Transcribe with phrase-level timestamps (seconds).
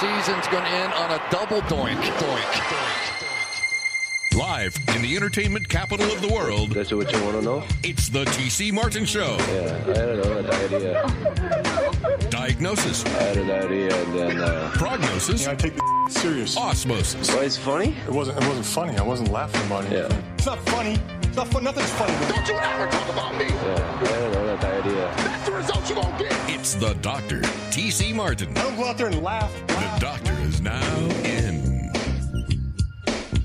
[0.00, 1.96] season's going to end on a double doink.
[1.96, 2.38] Doink.
[2.38, 3.24] doink.
[4.38, 7.64] Live in the entertainment capital of the world, That's what you want to know?
[7.82, 9.36] it's the TC Martin Show.
[9.48, 11.02] Yeah, I don't know, an idea.
[12.30, 16.56] Diagnosis, I had an idea, and then, uh, prognosis, I take the serious.
[16.56, 17.28] osmosis.
[17.34, 17.96] why it's funny?
[18.06, 18.38] It wasn't.
[18.40, 18.96] It wasn't funny.
[18.96, 19.92] I wasn't laughing about it.
[19.92, 20.08] Yeah.
[20.34, 20.98] It's not funny.
[21.22, 21.64] It's not fun.
[21.64, 22.12] Nothing's funny.
[22.32, 23.46] Don't you ever talk about me.
[23.46, 25.12] Yeah, I don't know, that idea.
[25.16, 26.32] That's the result you won't get.
[26.48, 27.40] It's the Doctor,
[27.72, 28.56] TC Martin.
[28.56, 29.52] I don't go out there and laugh.
[29.98, 31.90] The Doctor is now in.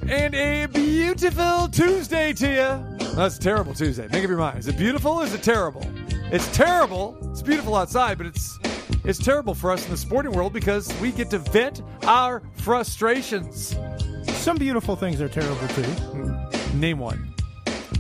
[0.08, 3.08] And a beautiful Tuesday to you.
[3.16, 4.08] That's a terrible Tuesday.
[4.12, 4.60] Make up your mind.
[4.60, 5.84] Is it beautiful or is it terrible?
[6.32, 7.18] It's terrible.
[7.32, 8.60] It's beautiful outside, but it's
[9.04, 13.76] it's terrible for us in the sporting world because we get to vent our frustrations.
[14.34, 16.78] Some beautiful things are terrible too.
[16.78, 17.34] Name one.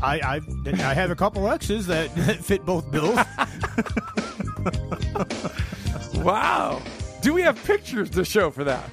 [0.04, 3.18] I I, I have a couple exes that, that fit both bills.
[6.24, 6.82] Wow.
[7.24, 8.90] Do we have pictures to show for that?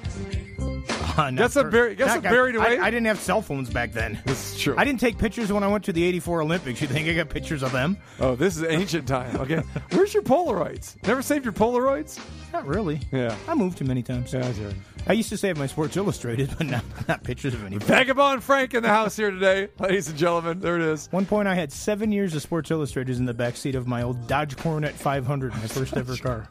[1.17, 2.79] Uh, That's a for- buri- that's not- a buried I- away?
[2.79, 4.17] I, didn't have cell phones back then.
[4.25, 4.75] This is true.
[4.77, 6.81] I didn't take pictures when I went to the '84 Olympics.
[6.81, 7.97] You think I got pictures of them?
[8.21, 9.35] Oh, this is ancient time.
[9.35, 9.61] Okay.
[9.91, 10.95] Where's your Polaroids?
[11.05, 12.17] Never saved your Polaroids?
[12.53, 13.01] Not really.
[13.11, 13.35] Yeah.
[13.49, 14.31] I moved too many times.
[14.33, 14.71] Yeah, sure.
[15.05, 17.85] I used to save my Sports Illustrated, but not, not pictures of anybody.
[17.91, 20.61] Vagabond Frank in the house here today, ladies and gentlemen.
[20.61, 21.09] There it is.
[21.11, 24.01] One point, I had seven years of Sports Illustrated in the back seat of my
[24.03, 26.47] old Dodge Coronet 500, my first ever car.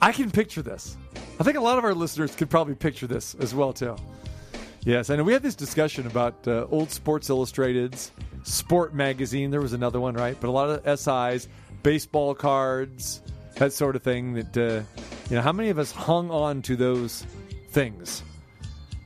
[0.00, 0.96] I can picture this.
[1.40, 3.96] I think a lot of our listeners could probably picture this as well too.
[4.84, 8.10] Yes, and we had this discussion about uh, old Sports Illustrateds,
[8.44, 9.50] Sport Magazine.
[9.50, 10.36] There was another one, right?
[10.40, 11.48] But a lot of SIs,
[11.82, 13.20] baseball cards,
[13.56, 14.34] that sort of thing.
[14.34, 14.82] That uh,
[15.28, 17.26] you know, how many of us hung on to those
[17.70, 18.22] things?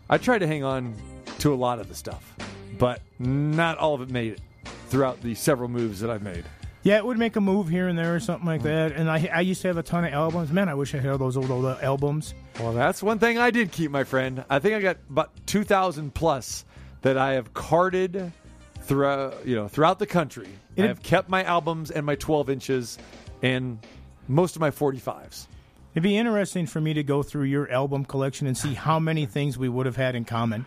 [0.08, 0.94] I tried to hang on
[1.38, 2.34] to a lot of the stuff,
[2.78, 4.40] but not all of it made it
[4.88, 6.44] throughout the several moves that I've made.
[6.84, 8.92] Yeah, it would make a move here and there or something like that.
[8.92, 10.50] And I, I used to have a ton of albums.
[10.50, 12.34] Man, I wish I had all those old, old uh, albums.
[12.58, 14.44] Well, that's one thing I did keep, my friend.
[14.50, 16.64] I think I got about two thousand plus
[17.02, 18.32] that I have carded
[18.80, 20.48] throughout, you know, throughout the country.
[20.76, 22.98] I have kept my albums and my twelve inches
[23.42, 23.78] and
[24.26, 25.46] most of my forty fives.
[25.94, 29.26] It'd be interesting for me to go through your album collection and see how many
[29.26, 30.66] things we would have had in common.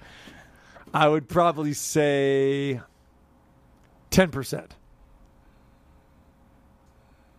[0.94, 2.80] I would probably say
[4.12, 4.76] ten percent.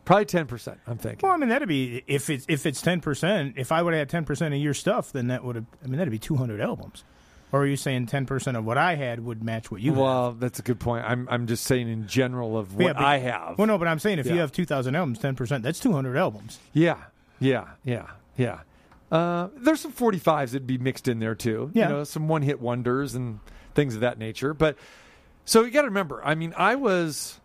[0.06, 0.78] Probably ten percent.
[0.86, 1.20] I'm thinking.
[1.26, 3.54] Well, I mean, that'd be if it's if it's ten percent.
[3.58, 5.66] If I would have had ten percent of your stuff, then that would have.
[5.84, 7.04] I mean, that'd be two hundred albums.
[7.52, 9.90] Or are you saying ten percent of what I had would match what you?
[9.92, 10.00] have?
[10.00, 11.04] Well, that's a good point.
[11.06, 13.58] I'm I'm just saying in general of what Yeah, but- I have.
[13.58, 15.92] Well, no, but I'm saying if you have two thousand albums, ten percent, that's two
[15.92, 16.58] hundred albums.
[16.72, 16.98] Yeah,
[17.38, 18.06] yeah, yeah,
[18.36, 18.60] yeah.
[19.10, 21.70] Uh, there's some 45s that'd be mixed in there too.
[21.74, 21.84] Yeah.
[21.88, 23.38] You know, some one hit wonders and
[23.74, 24.52] things of that nature.
[24.52, 24.76] But
[25.44, 27.38] so you got to remember, I mean, I was,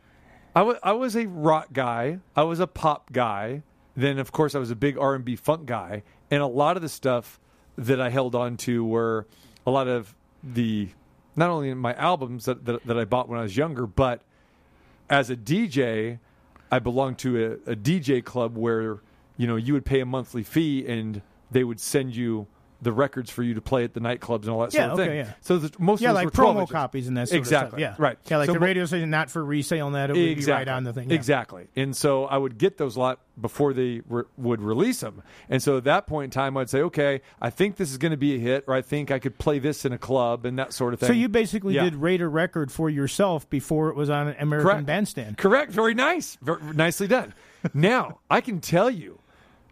[0.55, 2.19] I was, I was a rock guy.
[2.35, 3.63] I was a pop guy.
[3.95, 6.75] Then, of course, I was a big R and B funk guy, and a lot
[6.75, 7.39] of the stuff
[7.77, 9.27] that I held on to were
[9.65, 10.89] a lot of the
[11.35, 14.21] not only my albums that, that, that I bought when I was younger, but
[15.09, 16.19] as a DJ,
[16.71, 18.99] I belonged to a, a DJ club where
[19.37, 22.47] you know you would pay a monthly fee and they would send you
[22.81, 24.99] the records for you to play at the nightclubs and all that Yeah, sort of
[24.99, 25.17] okay, thing.
[25.17, 25.33] yeah.
[25.41, 27.83] So the, most Yeah, like were promo copies and that sort exactly.
[27.83, 27.99] of stuff.
[27.99, 28.17] Yeah, right.
[28.25, 30.65] Yeah, like So the radio station not for resale and that it would exactly.
[30.65, 31.09] be right on the thing.
[31.09, 31.15] Yeah.
[31.15, 31.67] Exactly.
[31.75, 35.21] And so I would get those a lot before they re- would release them.
[35.47, 38.11] And so at that point in time, I'd say, okay, I think this is going
[38.11, 40.57] to be a hit, or I think I could play this in a club and
[40.57, 41.07] that sort of thing.
[41.07, 41.83] So you basically Yeah.
[41.83, 44.85] did rate a record for yourself before it was on an American Correct.
[44.87, 45.37] Bandstand.
[45.37, 45.71] Correct.
[45.71, 46.37] Very nice.
[46.41, 47.33] Very nicely done.
[47.75, 49.19] now I can tell you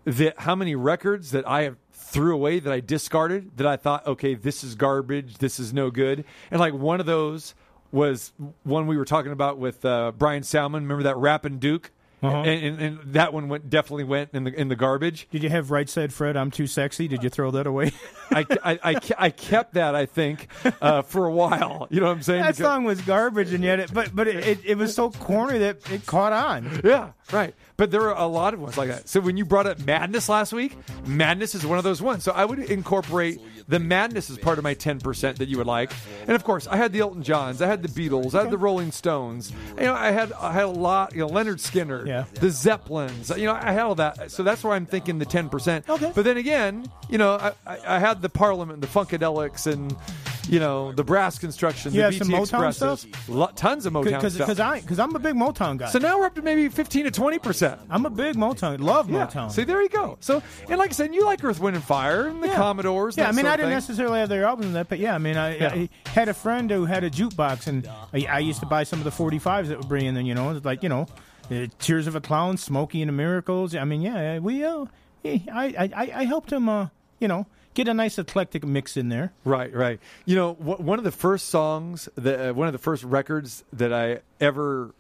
[0.06, 1.76] that how many records that I have
[2.10, 5.38] threw away that I discarded that I thought, okay, this is garbage.
[5.38, 6.26] This is no good.
[6.50, 7.54] And like one of those
[7.92, 8.34] was
[8.64, 10.84] one we were talking about with uh, Brian Salmon.
[10.84, 11.92] Remember that Rappin' Duke?
[12.22, 12.38] Uh-huh.
[12.38, 15.28] And, and, and that one went definitely went in the in the garbage.
[15.32, 16.36] Did you have Right Said Fred?
[16.36, 17.08] I'm too sexy.
[17.08, 17.92] Did you throw that away?
[18.32, 20.48] I, I, I, I kept that I think
[20.82, 21.88] uh, for a while.
[21.92, 22.42] You know what I'm saying?
[22.42, 25.10] that Because- song was garbage, and yet it, but but it, it, it was so
[25.12, 26.82] corny that it caught on.
[26.84, 27.56] Yeah, right.
[27.78, 29.08] But there are a lot of ones like that.
[29.08, 30.76] So when you brought up Madness last week,
[31.06, 32.24] Madness is one of those ones.
[32.24, 33.40] So I would incorporate
[33.70, 35.92] the Madness is part of my 10% that you would like.
[36.24, 38.58] And of course, I had the Elton Johns, I had the Beatles, I had the
[38.58, 39.54] Rolling Stones.
[39.78, 42.26] You know, I had I had a lot, you know, Lynyrd Skynyrd, Yeah.
[42.34, 43.30] the Zeppelins.
[43.38, 44.32] You know, I had all that.
[44.32, 45.88] So that's where I'm thinking the 10%.
[45.88, 46.12] Okay.
[46.14, 47.36] But then again, you know,
[47.66, 49.96] I, I, had the Parliament, the Funkadelics and
[50.48, 53.30] you know, the brass construction, You the have BT some Motown Expresses, stuff?
[53.30, 54.48] Lo- tons of Motown Because stuff.
[54.48, 55.90] because I because I'm a big Motown guy.
[55.90, 57.80] so now we're up to maybe 15 to 20 percent.
[57.88, 58.80] I'm a big Motown.
[58.80, 59.28] Love Yeah.
[59.28, 59.52] Motown.
[59.52, 60.18] See, there you go.
[60.22, 62.56] So, and like I said, you like Earth, Wind, and Fire and the Yeah.
[62.56, 63.16] Commodores.
[63.16, 65.38] Yeah, I mean, I didn't necessarily have their albums and that, but yeah, I mean,
[65.38, 65.74] I, Yeah.
[65.74, 69.00] I had a friend who had a jukebox, and I, I used to buy some
[69.00, 71.08] of the 45s that would bring in, then you know, like you know,
[71.52, 73.76] uh, Tears of a Clown, Smokey and the Miracles.
[73.76, 74.86] I mean, yeah, we, uh,
[75.26, 76.88] I, I, I, I helped him uh,
[77.20, 79.34] you know, get a nice eclectic mix in there.
[79.44, 80.00] Right, right.
[80.26, 83.64] You know, wh- one of the first songs, that, uh, one of the first records
[83.74, 84.94] that I ever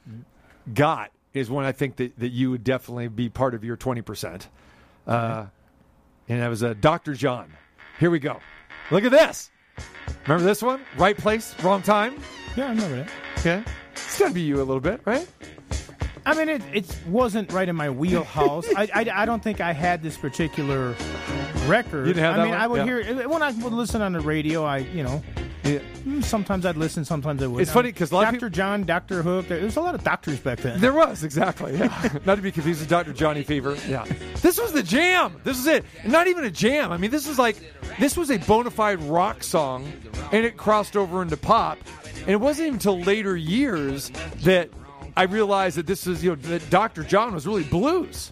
[0.73, 4.47] got is one I think that, that you would definitely be part of your 20%.
[5.07, 5.45] Uh,
[6.27, 7.13] and that was uh, Dr.
[7.13, 7.53] John.
[7.99, 8.39] Here we go.
[8.91, 9.51] Look at this.
[10.25, 10.81] Remember this one?
[10.97, 12.21] Right place, wrong time?
[12.55, 13.09] Yeah, I remember that.
[13.39, 13.63] Okay.
[13.93, 15.27] It's got to be you a little bit, right?
[16.25, 18.65] I mean, it, it wasn't right in my wheelhouse.
[18.75, 20.95] I, I, I don't think I had this particular
[21.65, 22.07] record.
[22.07, 22.61] You didn't have I that mean, one?
[22.61, 22.83] I would Yeah.
[22.85, 24.63] hear it when I would listen on the radio.
[24.63, 25.21] I, you know,
[25.63, 25.79] Yeah.
[26.05, 27.61] mm, sometimes I'd listen, sometimes I wouldn't.
[27.61, 29.47] It's funny because Doctor people- John, Doctor Hook.
[29.49, 30.79] There was a lot of doctors back then.
[30.79, 31.75] There was, exactly.
[31.77, 32.17] Yeah.
[32.25, 33.11] Not to be confused with Dr.
[33.13, 33.75] Johnny Fever.
[33.87, 34.05] Yeah.
[34.41, 35.39] This was the jam.
[35.43, 35.85] This is it.
[36.03, 36.91] And not even a jam.
[36.91, 37.57] I mean, this was like,
[37.99, 39.91] this was a bona fide rock song,
[40.31, 41.77] and it crossed over into pop.
[42.21, 44.11] And it wasn't even until later years
[44.43, 44.69] that
[45.17, 47.03] I realized that this was, you know, that Dr.
[47.03, 48.31] John was really blues.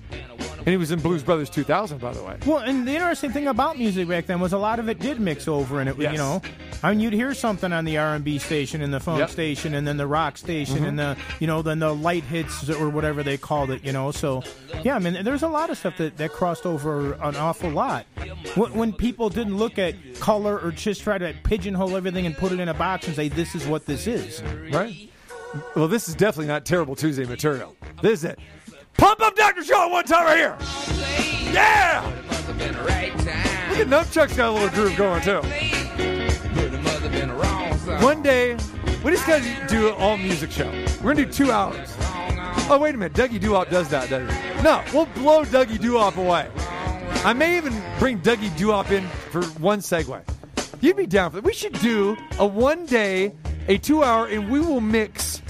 [0.68, 2.36] And he was in Blues Brothers 2000, by the way.
[2.46, 5.18] Well, and the interesting thing about music back then was a lot of it did
[5.18, 6.12] mix over, and it, Yes.
[6.12, 6.42] you know,
[6.84, 9.30] I mean, you'd hear something on the R and B station, and the funk Yep.
[9.30, 10.86] station, and then the rock station, Mm-hmm.
[10.86, 14.12] and the, you know, then the light hits or whatever they called it, you know.
[14.12, 14.44] So,
[14.84, 18.06] yeah, I mean, there's a lot of stuff that that crossed over an awful lot.
[18.56, 22.52] When, when people didn't look at color or just try to pigeonhole everything and put
[22.52, 24.44] it in a box and say this is what this is.
[24.74, 25.10] Right?
[25.78, 27.74] Well, this is definitely not Terrible Tuesday material.
[28.02, 28.40] This is it.
[28.98, 29.64] Pump up Dr.
[29.64, 30.58] John one time right here.
[31.54, 32.04] Yeah!
[33.70, 35.42] Look at Nunchuck's got a little groove going, too.
[38.04, 38.58] One day,
[39.04, 40.72] we just got to do an all music show.
[41.04, 41.96] We're to do two hours.
[42.70, 43.14] Oh, wait a minute.
[43.14, 44.64] Dougie Doop does that, doesn't he?
[44.64, 46.50] No, we'll blow Dougie Doop away.
[47.24, 50.22] I may even bring Dougie Doop in for one segue.
[50.82, 51.44] You'd be down for that.
[51.44, 53.34] We should do a one day,
[53.68, 55.42] a two hour, and we will mix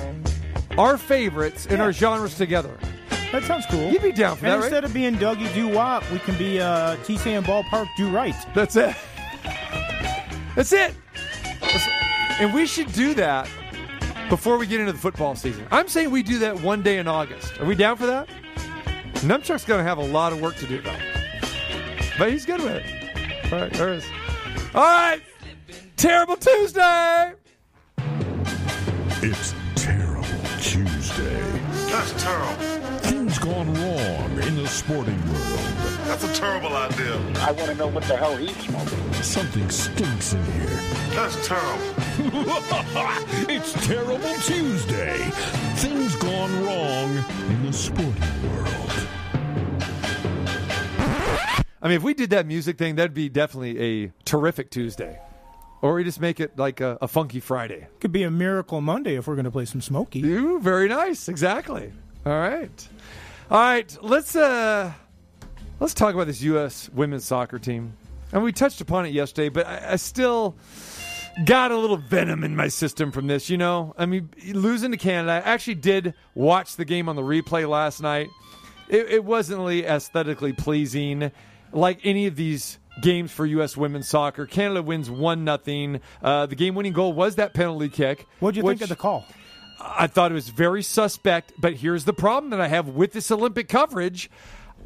[0.77, 2.77] our favorites and our genres together.
[3.31, 3.91] That sounds cool.
[3.91, 4.63] You'd be down for and that, right?
[4.65, 7.17] instead of being Dougie Do Wop, we can be uh, T.
[7.17, 8.35] Sam Ballpark Do Right.
[8.55, 8.95] That's it.
[10.55, 10.93] That's it.
[11.61, 11.89] That's-
[12.39, 13.49] And we should do that
[14.29, 15.67] before we get into the football season.
[15.71, 17.59] I'm saying we do that one day in August.
[17.59, 18.27] Are we down for that?
[19.15, 20.95] Nunchuck's going to have a lot of work to do, though.
[22.17, 23.51] But he's good with it.
[23.53, 24.05] All right, there it is.
[24.75, 25.21] All right.
[25.95, 27.33] Terrible Tuesday.
[29.21, 30.23] It's Terrible
[30.61, 31.41] Tuesday.
[31.89, 32.96] That's terrible.
[33.57, 35.59] Things gone wrong in the sporting world.
[36.05, 37.15] That's a terrible idea.
[37.39, 39.13] I want to know what the hell he's smoking.
[39.13, 40.79] Something stinks in here.
[41.15, 41.95] That's terrible.
[43.49, 45.17] it's Terrible Tuesday.
[45.77, 49.07] Things gone wrong in the sporting world.
[51.81, 55.19] I mean, if we did that music thing, that'd be definitely a terrific Tuesday.
[55.81, 57.87] Or we just make it like a, a funky Friday.
[58.01, 60.23] Could be a miracle Monday if we're going to play some Smokey.
[60.23, 61.27] Ooh, very nice.
[61.27, 61.91] Exactly.
[62.27, 62.87] All right.
[63.49, 63.97] All right.
[64.01, 64.91] Let's uh
[65.79, 67.93] let's talk about this US women's soccer team.
[68.33, 70.57] And we touched upon it yesterday, but I, I still
[71.45, 73.93] got a little venom in my system from this, you know?
[73.97, 75.31] I mean, losing to Canada.
[75.31, 78.27] I actually did watch the game on the replay last night.
[78.89, 81.31] It, it wasn't really aesthetically pleasing
[81.71, 83.77] like any of these games for U.S.
[83.77, 84.45] women's soccer.
[84.45, 86.01] Canada wins 1 nothing.
[86.21, 88.25] Uh, the game winning goal was that penalty kick.
[88.41, 89.25] What'd you which- think of the call?
[89.79, 93.29] I thought it was very suspect, but here's the problem that I have with this
[93.31, 94.29] Olympic coverage.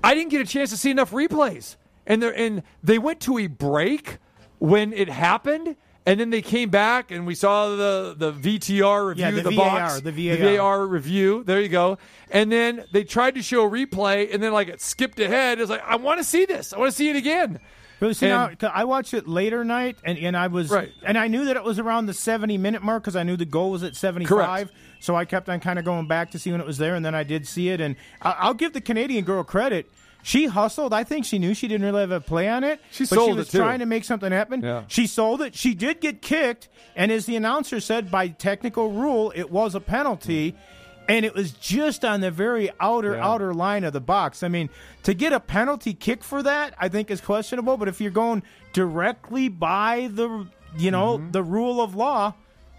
[0.03, 1.75] I didn't get a chance to see enough replays.
[2.07, 4.17] And they and they went to a break
[4.59, 9.23] when it happened, and then they came back and we saw the the VTR review,
[9.25, 10.57] Yeah, the the, VAR, box, the VAR.
[10.57, 11.43] VAR review.
[11.43, 11.99] There you go.
[12.31, 15.59] And then they tried to show a replay, and then like it skipped ahead.
[15.59, 16.73] It's like I want to see this.
[16.73, 17.59] I want to see it again.
[18.01, 20.91] Really, see, And- now, I watched it later night, and, and I was Right.
[21.05, 23.45] and I knew that it was around the seventy minute mark because I knew the
[23.45, 24.71] goal was at seventy five.
[24.99, 27.05] So I kept on kind of going back to see when it was there, and
[27.05, 27.79] then I did see it.
[27.79, 29.89] And I, I'll give the Canadian girl credit.
[30.23, 30.93] She hustled.
[30.93, 32.79] I think she knew she didn't really have a play on it.
[32.91, 33.57] She but sold she it, was too.
[33.59, 34.61] trying to make something happen.
[34.61, 34.83] Yeah.
[34.87, 35.55] She sold it.
[35.55, 39.79] She did get kicked, and as the announcer said, by technical rule, it was a
[39.79, 40.55] penalty.
[41.11, 43.27] And it was just on the very outer Yeah.
[43.27, 44.43] outer line of the box.
[44.43, 44.69] I mean,
[45.03, 47.75] to get a penalty kick for that, I think is questionable.
[47.77, 52.33] But if you're going directly by the you know the rule of law,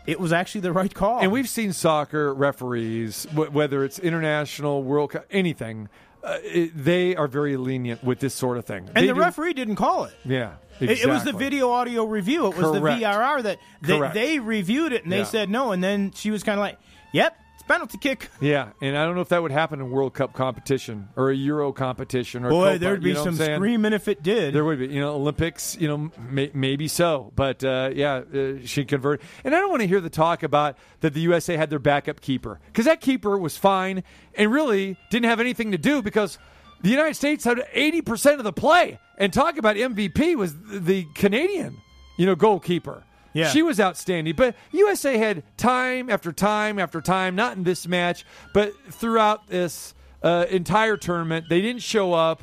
[0.06, 1.16] it was actually the right call.
[1.16, 1.24] Mm-hmm.
[1.24, 5.88] And we've seen soccer referees, wh- whether it's international, World Cup, anything,
[6.24, 8.86] uh, it, they are very lenient with this sort of thing.
[8.86, 10.14] and They the do- referee didn't call it.
[10.24, 12.46] yeah, It- It was the video audio review.
[12.46, 13.00] It was Correct.
[13.00, 15.72] the VRR that, that they reviewed it and they said no.
[15.72, 16.78] And then she was kind of like,
[17.12, 20.14] "Yep, it's penalty kick." Yeah, and I don't know if that would happen in World
[20.14, 23.92] Cup competition or a Euro competition or Boy, Copa, there'd be you know some screaming
[23.92, 24.54] if it did.
[24.54, 28.54] There would be, you know, Olympics, you know, may, maybe so, but uh, yeah, uh,
[28.64, 29.24] she converted.
[29.44, 32.20] And I don't want to hear the talk about that the USA had their backup
[32.20, 34.02] keeper because that keeper was fine
[34.34, 36.38] and really didn't have anything to do because
[36.82, 38.98] the United States had 80% of the play.
[39.18, 41.76] And talk about MVP was the Canadian,
[42.16, 43.04] you know, goalkeeper.
[43.32, 43.48] Yeah.
[43.48, 44.34] She was outstanding.
[44.36, 49.94] But USA had time after time after time, not in this match, but throughout this
[50.22, 52.42] uh, entire tournament, they didn't show up.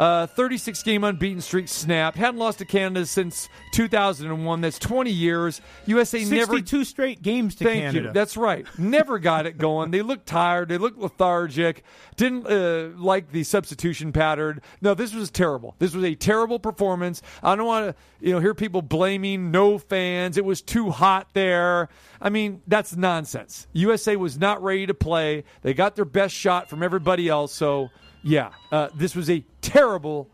[0.00, 2.16] Uh, 36 game unbeaten streak snapped.
[2.16, 4.62] Hadn't lost to Canada since 2001.
[4.62, 5.60] That's 20 years.
[5.84, 8.06] USA never 62 straight games to Thank Canada.
[8.06, 8.12] you.
[8.14, 8.66] That's right.
[8.78, 9.90] Never got it going.
[9.90, 10.70] They looked tired.
[10.70, 11.84] They looked lethargic.
[12.16, 14.62] Didn't uh, like the substitution pattern.
[14.80, 15.74] No, this was terrible.
[15.78, 17.20] This was a terrible performance.
[17.42, 20.38] I don't want to, you know, hear people blaming no fans.
[20.38, 21.90] It was too hot there.
[22.22, 23.66] I mean, that's nonsense.
[23.74, 25.44] USA was not ready to play.
[25.60, 27.52] They got their best shot from everybody else.
[27.52, 27.90] So,
[28.22, 30.28] yeah, uh, this was a terrible,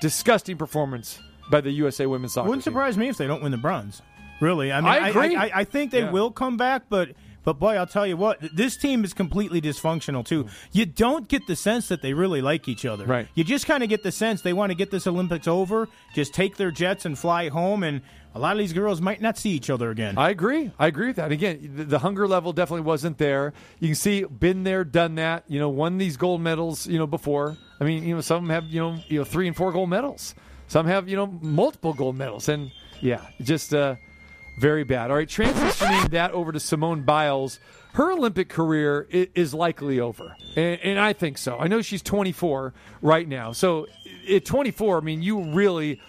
[0.00, 1.20] disgusting performance
[1.50, 2.72] by the USA women's soccer Wouldn't team.
[2.72, 4.02] surprise me if they don't win the bronze.
[4.40, 5.36] Really, I mean, I agree.
[5.36, 6.10] I, I, think they Yeah.
[6.10, 7.10] will come back, but
[7.44, 10.46] but boy, I'll tell you what, this team is completely dysfunctional too.
[10.70, 13.04] You don't get the sense that they really like each other.
[13.04, 13.26] Right.
[13.34, 16.34] You just kind of get the sense they want to get this Olympics over, just
[16.34, 18.00] take their jets and fly home, and
[18.34, 20.16] a lot of these girls might not see each other again.
[20.18, 20.70] I agree.
[20.78, 21.32] I agree with that.
[21.32, 23.52] Again, the, the hunger level definitely wasn't there.
[23.80, 25.44] You can see, been there, done that.
[25.48, 26.86] You know, won these gold medals.
[26.86, 27.56] You know, before.
[27.80, 30.34] I mean, you know, some have you know, you know, three and four gold medals.
[30.68, 32.70] Some have you know multiple gold medals, and
[33.00, 33.96] yeah, just uh,
[34.58, 35.10] very bad.
[35.10, 37.58] All right, transitioning that over to Simone Biles.
[37.94, 41.58] Her Olympic career i- is likely over, and, and I think so.
[41.58, 42.72] I know she's 24
[43.02, 43.86] right now, so
[44.30, 46.00] at 24, I mean, you really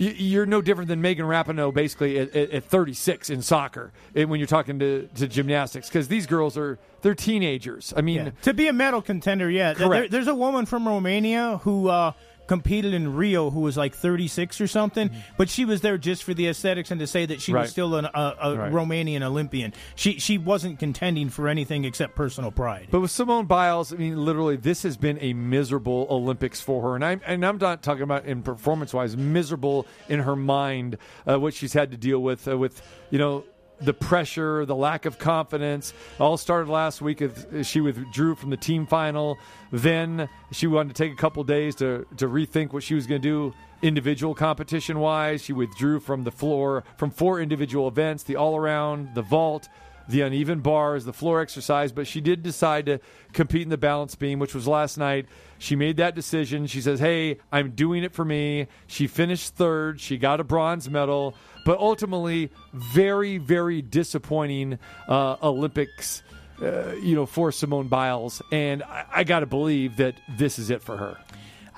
[0.00, 4.46] you're no different than Megan Rapinoe basically at, at, at 36 in soccer when you're
[4.46, 7.92] talking to, to gymnastics because these girls are they're teenagers.
[7.96, 8.30] I mean, Yeah.
[8.42, 9.74] To be a medal contender, yeah.
[9.74, 12.12] There- there's a woman from Romania who uh,
[12.50, 16.34] competed in Rio who was like 36 or something, but she was there just for
[16.34, 17.56] the aesthetics and to say that she Mm-hmm.
[17.56, 17.62] Right.
[17.62, 18.72] was still an, a, a Right.
[18.72, 19.72] Romanian Olympian.
[19.94, 22.88] She she wasn't contending for anything except personal pride.
[22.90, 26.94] But with Simone Biles, I mean, literally, this has been a miserable Olympics for her,
[26.96, 31.38] and I'm and I'm not talking about in performance wise, miserable in her mind, uh,
[31.38, 33.44] what she's had to deal with uh, with you know
[33.80, 35.92] the pressure, the lack of confidence.
[36.18, 39.38] All started last week as she withdrew from the team final.
[39.72, 43.22] Then she wanted to take a couple days to to rethink what she was going
[43.22, 45.42] to do individual competition wise.
[45.42, 49.68] She withdrew from the floor from four individual events: the all around, the vault
[50.10, 52.98] the uneven bars, the floor exercise, but she did decide to
[53.32, 55.26] compete in the balance beam, which was last night.
[55.58, 56.66] She made that decision.
[56.66, 58.66] She says, Hey, I'm doing it for me.
[58.86, 60.00] She finished third.
[60.00, 66.22] She got a bronze medal, but ultimately, very, very disappointing uh, Olympics.
[66.62, 70.68] Uh, you know, for Simone Biles, and I, I got to believe that this is
[70.68, 71.16] it for her.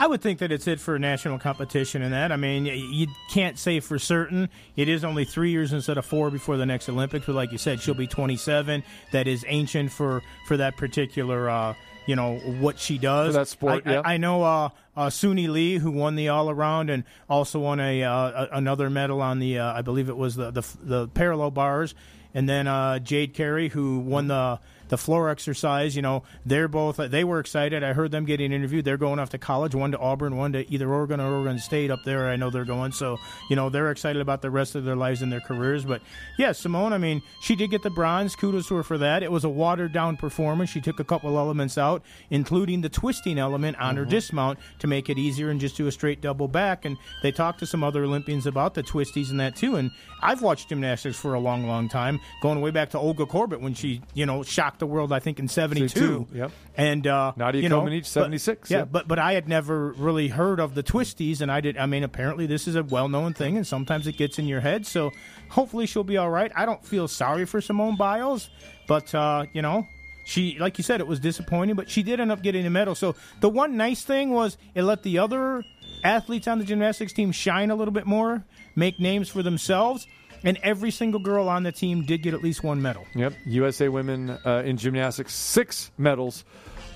[0.03, 2.33] I would think that it's it for national competition and that.
[2.33, 4.49] I mean, you can't say for certain.
[4.75, 7.27] It is only three years instead of four before the next Olympics.
[7.27, 8.83] But like you said, she'll be 27.
[9.13, 11.49] That is ancient for for that particular.
[11.49, 11.75] Uh,
[12.07, 14.03] you know what she does For that sport, I, I- yeah.
[14.05, 18.03] I, know uh, uh, Suni Lee, who won the all around and also won a,
[18.03, 21.51] uh, a another medal on the uh, I believe it was the the, the parallel
[21.53, 21.95] bars,
[22.35, 24.59] and then uh, Jade Carey, who won the
[24.93, 25.97] the floor exercise.
[25.97, 27.83] You know, they're both they were excited.
[27.83, 28.85] I heard them getting interviewed.
[28.85, 31.91] They're going off to college, one to Auburn, one to either Oregon or Oregon State
[31.91, 32.29] up there.
[32.29, 33.17] I know they're going, so
[33.49, 35.87] you know they're excited about the rest of their lives and their careers.
[35.87, 36.03] But
[36.37, 38.37] yeah, Simone, I mean, she did get the bronze.
[38.37, 39.23] Kudos to her for that.
[39.23, 40.69] It was a watered down performance.
[40.69, 44.11] She took a couple elements out, including the twisting element on her mm-hmm.
[44.11, 46.85] dismount to make it easier and just do a straight double back.
[46.85, 49.77] And they talked to some other Olympians about the twisties and that too.
[49.77, 53.63] And I've watched gymnastics for a long, long time, going way back to Olga Korbut
[53.63, 55.13] when she, you know, shocked the world.
[55.13, 55.89] I think in '72.
[55.89, 56.51] 72, yep.
[56.77, 58.85] And uh, Nadia you know, Comaneci, but- 76, Yeah, yeah.
[58.85, 61.77] but but I had never really heard of the twisties, and I did.
[61.79, 64.87] I mean, apparently this is a well-known thing, and sometimes it gets in your head.
[64.87, 65.13] So
[65.51, 66.51] hopefully she'll be all right.
[66.55, 68.51] I don't feel sorry for Simone Biles,
[68.87, 69.87] but uh, you know.
[70.25, 72.95] She, like you said, it was disappointing, but she did end up getting a medal.
[72.95, 75.65] So the one nice thing was it let the other
[76.05, 78.45] athletes on the gymnastics team shine a little bit more,
[78.77, 80.07] make names for themselves,
[80.45, 83.07] and every single girl on the team did get at least one medal.
[83.15, 86.45] Yep, USA women uh, in gymnastics, six medals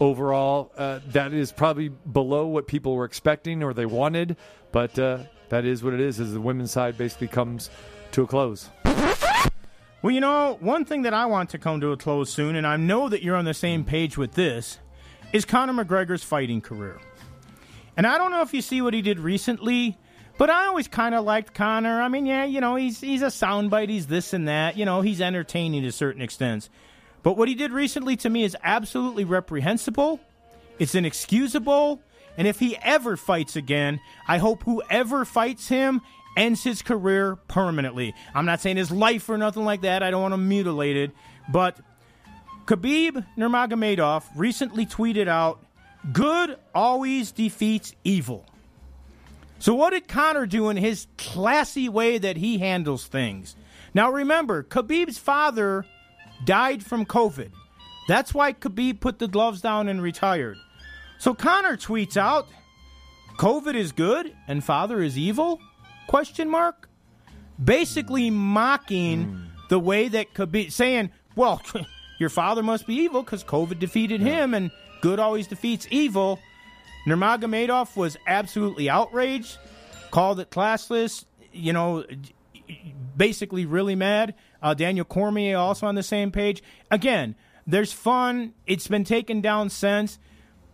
[0.00, 0.72] overall.
[0.76, 4.36] Uh, that is probably below what people were expecting or they wanted,
[4.72, 6.20] but uh, that is what it is.
[6.20, 7.70] As the women's side basically comes
[8.12, 8.68] to a close.
[10.02, 12.66] Well, you know, one thing that I want to come to a close soon, and
[12.66, 14.78] I know that you're on the same page with this,
[15.32, 17.00] is Conor McGregor's fighting career.
[17.96, 19.98] And I don't know if you see what he did recently,
[20.38, 22.00] but I always kind of liked Conor.
[22.00, 24.76] I mean, yeah, you know, he's he's a soundbite, he's this and that.
[24.76, 26.68] You know, he's entertaining to certain extents.
[27.22, 30.20] But what he did recently to me is absolutely reprehensible.
[30.78, 32.00] It's inexcusable.
[32.38, 36.02] And if he ever fights again, I hope whoever fights him
[36.36, 38.14] ends his career permanently.
[38.34, 40.02] I'm not saying his life or nothing like that.
[40.02, 41.12] I don't want him mutilated.
[41.48, 41.80] But
[42.66, 45.64] Khabib Nurmagomedov recently tweeted out
[46.12, 48.46] Good always defeats evil.
[49.58, 53.56] So, what did Conor do in his classy way that he handles things?
[53.94, 55.86] Now, remember, Khabib's father
[56.44, 57.50] died from COVID.
[58.08, 60.58] That's why Khabib put the gloves down and retired.
[61.18, 62.46] So Conor tweets out,
[63.38, 65.60] "COVID is good and father is evil?"
[66.06, 66.88] Question mark.
[67.62, 69.44] Basically mocking hmm.
[69.70, 71.62] the way that Khabib saying, "Well,
[72.18, 74.70] your father must be evil because COVID defeated him, and
[75.00, 76.38] good always defeats evil."
[77.06, 79.58] Nurmagomedov was absolutely outraged,
[80.10, 81.24] called it classless.
[81.52, 82.04] You know,
[83.16, 84.34] basically really mad.
[84.62, 86.62] Uh, Daniel Cormier also on the same page.
[86.90, 87.34] Again,
[87.66, 88.54] there's fun.
[88.66, 90.18] It's been taken down since,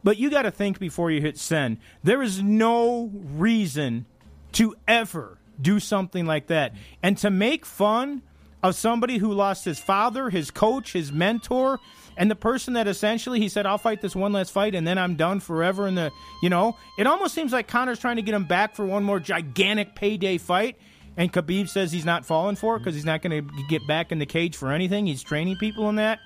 [0.03, 1.79] but you got to think before you hit send.
[2.03, 4.07] There is no reason
[4.53, 8.23] to ever do something like that, and to make fun
[8.63, 11.79] of somebody who lost his father, his coach, his mentor,
[12.17, 14.99] and the person that essentially he said, "I'll fight this one last fight, and then
[14.99, 16.11] I'm done forever." And the
[16.43, 19.21] you know, it almost seems like Conor's trying to get him back for one more
[19.21, 20.77] gigantic payday fight.
[21.17, 24.13] And Khabib says he's not falling for it because he's not going to get back
[24.13, 25.07] in the cage for anything.
[25.07, 26.21] He's training people in that.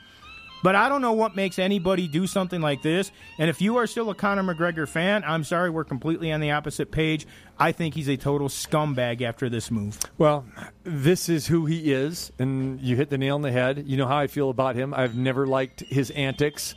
[0.66, 3.12] But I don't know what makes anybody do something like this.
[3.38, 6.50] And if you are still a Conor McGregor fan, I'm sorry, we're completely on the
[6.50, 7.24] opposite page.
[7.56, 9.96] I think he's a total scumbag after this move.
[10.18, 10.44] Well,
[10.82, 13.84] this is who he is, and you hit the nail on the head.
[13.86, 14.92] You know how I feel about him.
[14.92, 16.74] I've never liked his antics,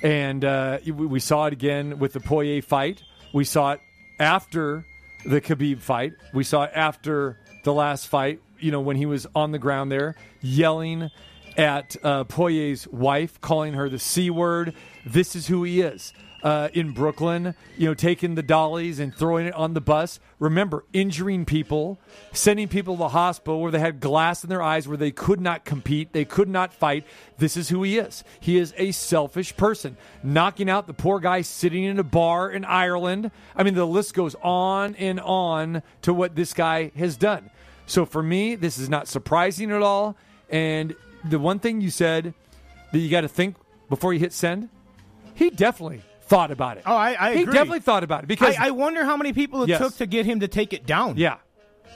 [0.00, 3.02] and uh, we saw it again with the Poirier fight.
[3.32, 3.80] We saw it
[4.20, 4.86] after
[5.26, 6.12] the Khabib fight.
[6.32, 8.40] We saw it after the last fight.
[8.60, 11.10] You know when he was on the ground there yelling
[11.56, 12.24] at uh,
[12.90, 14.74] wife, calling her the c word.
[15.04, 16.12] This is who he is.
[16.42, 20.20] Uh, in Brooklyn, you know, taking the dollies and throwing it on the bus.
[20.38, 21.98] Remember, injuring people,
[22.34, 25.40] sending people to the hospital where they had glass in their eyes, where they could
[25.40, 27.06] not compete, they could not fight.
[27.38, 28.24] This is who he is.
[28.40, 32.66] He is a selfish person, knocking out the poor guy sitting in a bar in
[32.66, 33.30] Ireland.
[33.56, 37.48] I mean, the list goes on and on to what this guy has done.
[37.86, 40.14] So for me, this is not surprising at all.
[40.50, 40.94] And
[41.28, 42.34] the one thing you said
[42.92, 43.56] that you got to think
[43.88, 44.68] before you hit send,
[45.34, 46.84] he definitely thought about it.
[46.86, 47.54] Oh, I, I he agree.
[47.54, 49.78] definitely thought about it because I, I wonder how many people it Yes.
[49.80, 51.16] took to get him to take it down.
[51.16, 51.36] yeah,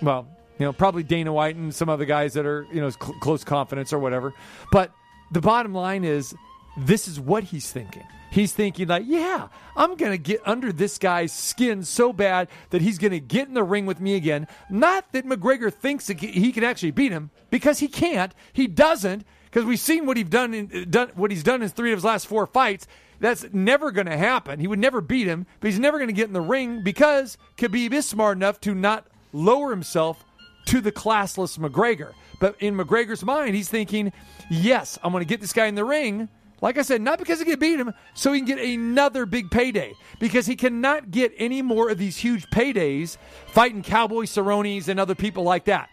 [0.03, 0.27] well,
[0.59, 3.45] you know, probably Dana White and some other guys that are you know cl- close
[3.45, 4.35] confidence or whatever.
[4.73, 4.93] But
[5.31, 6.35] the bottom line is,
[6.79, 8.05] this is what he's thinking.
[8.31, 12.83] He's thinking like, yeah, I'm going to get under this guy's skin so bad that
[12.83, 14.47] he's going to get in the ring with me again.
[14.69, 18.35] Not that McGregor thinks that he can actually beat him because he can't.
[18.53, 21.91] He doesn't because we've seen what he's done, in, done what he's done in three
[21.93, 22.87] of his last four fights.
[23.19, 24.61] That's never going to happen.
[24.61, 27.38] He would never beat him, but he's never going to get in the ring because
[27.57, 30.25] Khabib is smart enough to not lower himself
[30.67, 32.12] to the classless McGregor.
[32.41, 34.12] But in McGregor's mind, he's thinking,
[34.51, 36.29] yes, I'm going to get this guy in the ring.
[36.61, 39.51] Like I said, not because he can beat him, so he can get another big
[39.51, 39.94] payday.
[40.18, 43.16] Because he cannot get any more of these huge paydays
[43.49, 45.88] fighting Cowboy Cerrone's and other people like that.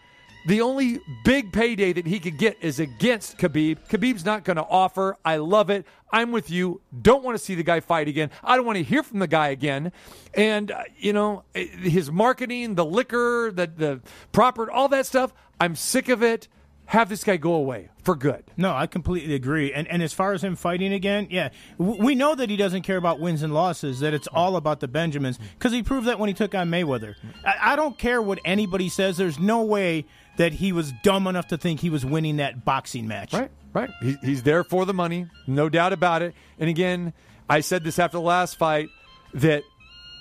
[0.46, 3.88] The only big payday that he could get is against Khabib.
[3.88, 5.16] Khabib's not going to offer.
[5.24, 5.86] I love it.
[6.12, 6.80] I'm with you.
[7.02, 8.30] Don't want to see the guy fight again.
[8.44, 9.90] I don't want to hear from the guy again.
[10.34, 14.00] And, uh, you know, eh, his marketing, the liquor, the, the
[14.30, 16.46] proper, all that stuff, I'm sick of it.
[16.86, 18.44] Have this guy go away for good.
[18.56, 19.72] No, I completely agree.
[19.72, 22.82] And and as far as him fighting again, yeah, w- we know that he doesn't
[22.82, 24.00] care about wins and losses.
[24.00, 27.16] That it's all about the Benjamins because he proved that when he took on Mayweather.
[27.44, 29.16] I, I don't care what anybody says.
[29.16, 33.08] There's no way that he was dumb enough to think he was winning that boxing
[33.08, 33.32] match.
[33.32, 33.90] Right, right.
[34.00, 36.34] He, he's there for the money, no doubt about it.
[36.58, 37.14] And again,
[37.48, 38.88] I said this after the last fight
[39.34, 39.62] that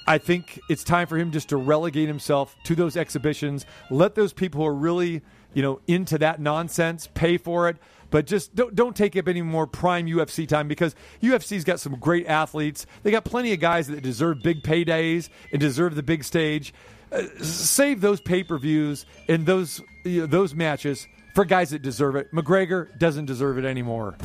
[0.07, 3.65] I think it's time for him just to relegate himself to those exhibitions.
[3.89, 5.21] Let those people who are really,
[5.55, 7.77] you know, into that nonsense pay for it.
[8.11, 11.95] But just don't don't take up any more prime UFC time because UFC's got some
[11.95, 12.85] great athletes.
[13.01, 16.73] They got plenty of guys that deserve big paydays and deserve the big stage.
[17.11, 21.81] Uh, save those pay per views and those you know, those matches for guys that
[21.81, 22.31] deserve it.
[22.31, 24.15] McGregor doesn't deserve it anymore.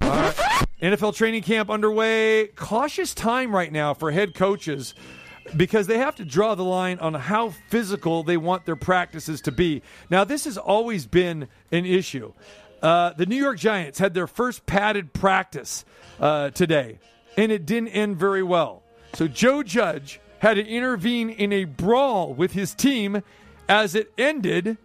[0.00, 2.46] NFL training camp underway.
[2.48, 4.94] Cautious time right now for head coaches
[5.56, 9.52] because they have to draw the line on how physical they want their practices to
[9.52, 9.82] be.
[10.08, 12.32] Now, this has always been an issue.
[12.82, 15.84] Uh, the New York Giants had their first padded practice
[16.18, 16.98] uh, today,
[17.36, 18.82] and it didn't end very well.
[19.14, 23.22] So, Joe Judge had to intervene in a brawl with his team
[23.68, 24.78] as it ended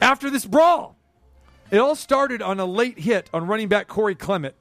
[0.00, 0.96] after this brawl.
[1.70, 4.54] It all started on a late hit on running back Corey Clement.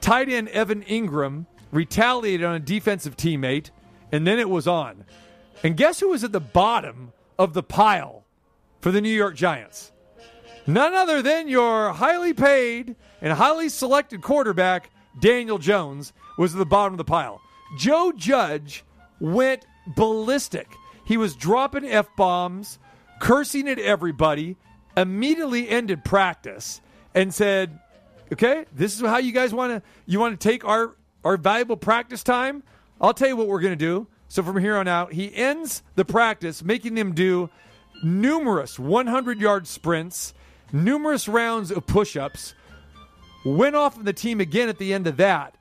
[0.00, 3.70] Tight end Evan Engram retaliated on a defensive teammate,
[4.12, 5.04] and then it was on.
[5.62, 8.24] And guess who was at the bottom of the pile
[8.80, 9.92] for the New York Giants?
[10.66, 14.90] None other than your highly paid and highly selected quarterback,
[15.20, 17.40] Daniel Jones, was at the bottom of the pile.
[17.78, 18.84] Joe Judge
[19.20, 19.64] went
[19.96, 20.68] ballistic.
[21.04, 22.78] He was dropping f bombs,
[23.20, 24.56] cursing at everybody.
[24.96, 26.80] Immediately ended practice
[27.14, 27.78] and said,
[28.32, 31.76] "Okay, this is how you guys want to you want to take our our valuable
[31.76, 32.62] practice time.
[33.00, 35.82] I'll tell you what we're going to do." So from here on out, he ends
[35.94, 37.50] the practice making them do
[38.02, 40.34] numerous 100 yard sprints,
[40.72, 42.54] numerous rounds of push ups,
[43.44, 45.54] went off of the team again at the end of that,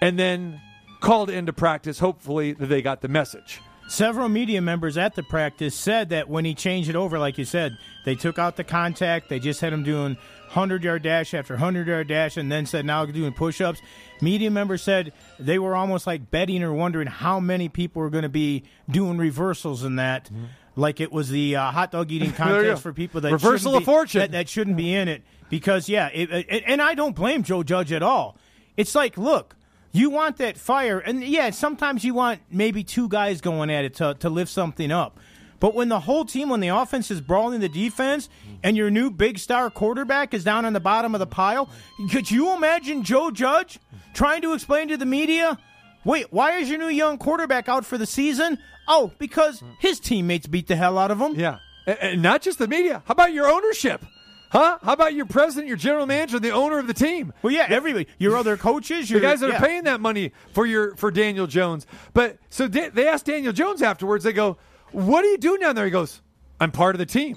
[0.00, 0.60] and then
[1.00, 3.60] called into practice, hopefully that they got the message.
[3.88, 7.44] Several media members at the practice said that when he changed it over, like you
[7.44, 9.28] said, they took out the contact.
[9.28, 12.84] They just had him doing 100 yard dash after 100 yard dash and then said
[12.84, 13.80] now doing push ups.
[14.20, 18.22] Media members said they were almost like betting or wondering how many people were going
[18.22, 20.30] to be doing reversals in that.
[20.76, 22.42] Like it was the uh, hot dog eating Mm-hmm.
[22.48, 22.66] There you go.
[22.68, 24.20] contest for people that Reversal shouldn't of be- fortune.
[24.20, 27.62] that, that shouldn't be in it because yeah, it, it, and I don't blame Joe
[27.62, 28.36] Judge at all.
[28.76, 29.54] It's like, look,
[29.92, 33.94] you want that fire, and yeah, sometimes you want maybe two guys going at it
[33.94, 35.20] to, to lift something up.
[35.60, 38.28] But when the whole team, when the offense is brawling the defense,
[38.64, 41.68] and your new big star quarterback is down on the bottom of the pile,
[42.10, 43.78] could you imagine Joe Judge
[44.14, 45.58] trying to explain to the media,
[46.04, 48.58] wait, why is your new young quarterback out for the season?
[48.88, 51.34] Oh, because his teammates beat the hell out of him.
[51.34, 51.58] Yeah.
[51.86, 53.02] And, not just the media.
[53.04, 54.04] How about your ownership?
[54.48, 54.78] Huh?
[54.82, 57.34] How about your president, your general manager, the owner of the team?
[57.42, 59.56] Well, yeah, everybody, your other coaches, The your guys that yeah.
[59.56, 61.86] are paying that money for your for Daniel Jones.
[62.14, 64.22] But so they asked Daniel Jones afterwards.
[64.22, 64.56] They go,
[64.92, 66.22] "What are you doing down there?" He goes,
[66.60, 67.36] "I'm part of the team."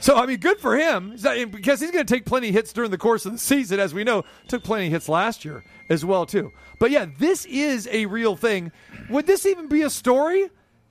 [0.00, 1.16] So I mean, good for him
[1.50, 4.04] because he's going to take plenty hits during the course of the season, as we
[4.04, 4.24] know.
[4.46, 6.52] Took plenty hits last year as well too.
[6.78, 8.70] But yeah, this is a real thing.
[9.10, 10.50] Would this even be a story?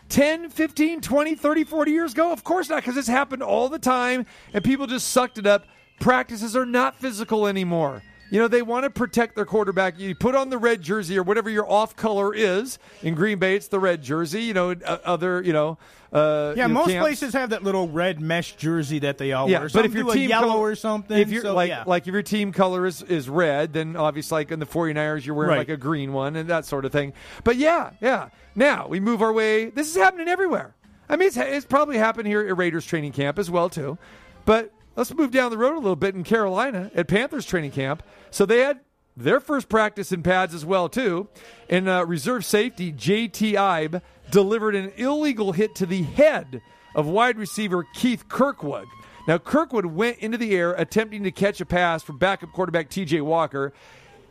[0.10, 2.32] 10, 15, 20, 30, 40 years ago?
[2.32, 5.66] Of course not, because this happened all the time and people just sucked it up.
[6.00, 8.04] Practices are not physical anymore.
[8.30, 9.98] You know, they want to protect their quarterback.
[9.98, 12.78] You put on the red jersey or whatever your off color is.
[13.02, 14.44] In Green Bay, it's the red jersey.
[14.44, 15.78] You know, uh, other, you know.
[16.12, 17.04] Uh, Yeah, you know, most camps.
[17.04, 19.70] places have that little red mesh jersey that they all Yeah, wear.
[19.74, 21.84] but if your team yellow color- or something, if you're so, like yeah.
[21.86, 25.36] like if your team color is, is red, then obviously like in the 49ers you're
[25.36, 25.58] wearing Right.
[25.60, 27.12] like a green one and that sort of thing.
[27.44, 28.30] But yeah, yeah.
[28.56, 29.70] Now we move our way.
[29.70, 30.76] This is happening everywhere.
[31.10, 33.98] I mean, it's, it's probably happened here at Raiders training camp as well too.
[34.46, 38.04] But let's move down the road a little bit in Carolina at Panthers training camp.
[38.32, 38.82] So they had
[39.16, 41.30] their first practice in pads as well too.
[41.70, 43.54] And uh, reserve safety J.T.
[43.54, 46.62] Ibe delivered an illegal hit to the head
[46.96, 48.88] of wide receiver Keith Kirkwood.
[49.28, 53.22] Now Kirkwood went into the air attempting to catch a pass from backup quarterback T.J.
[53.22, 53.74] Walker.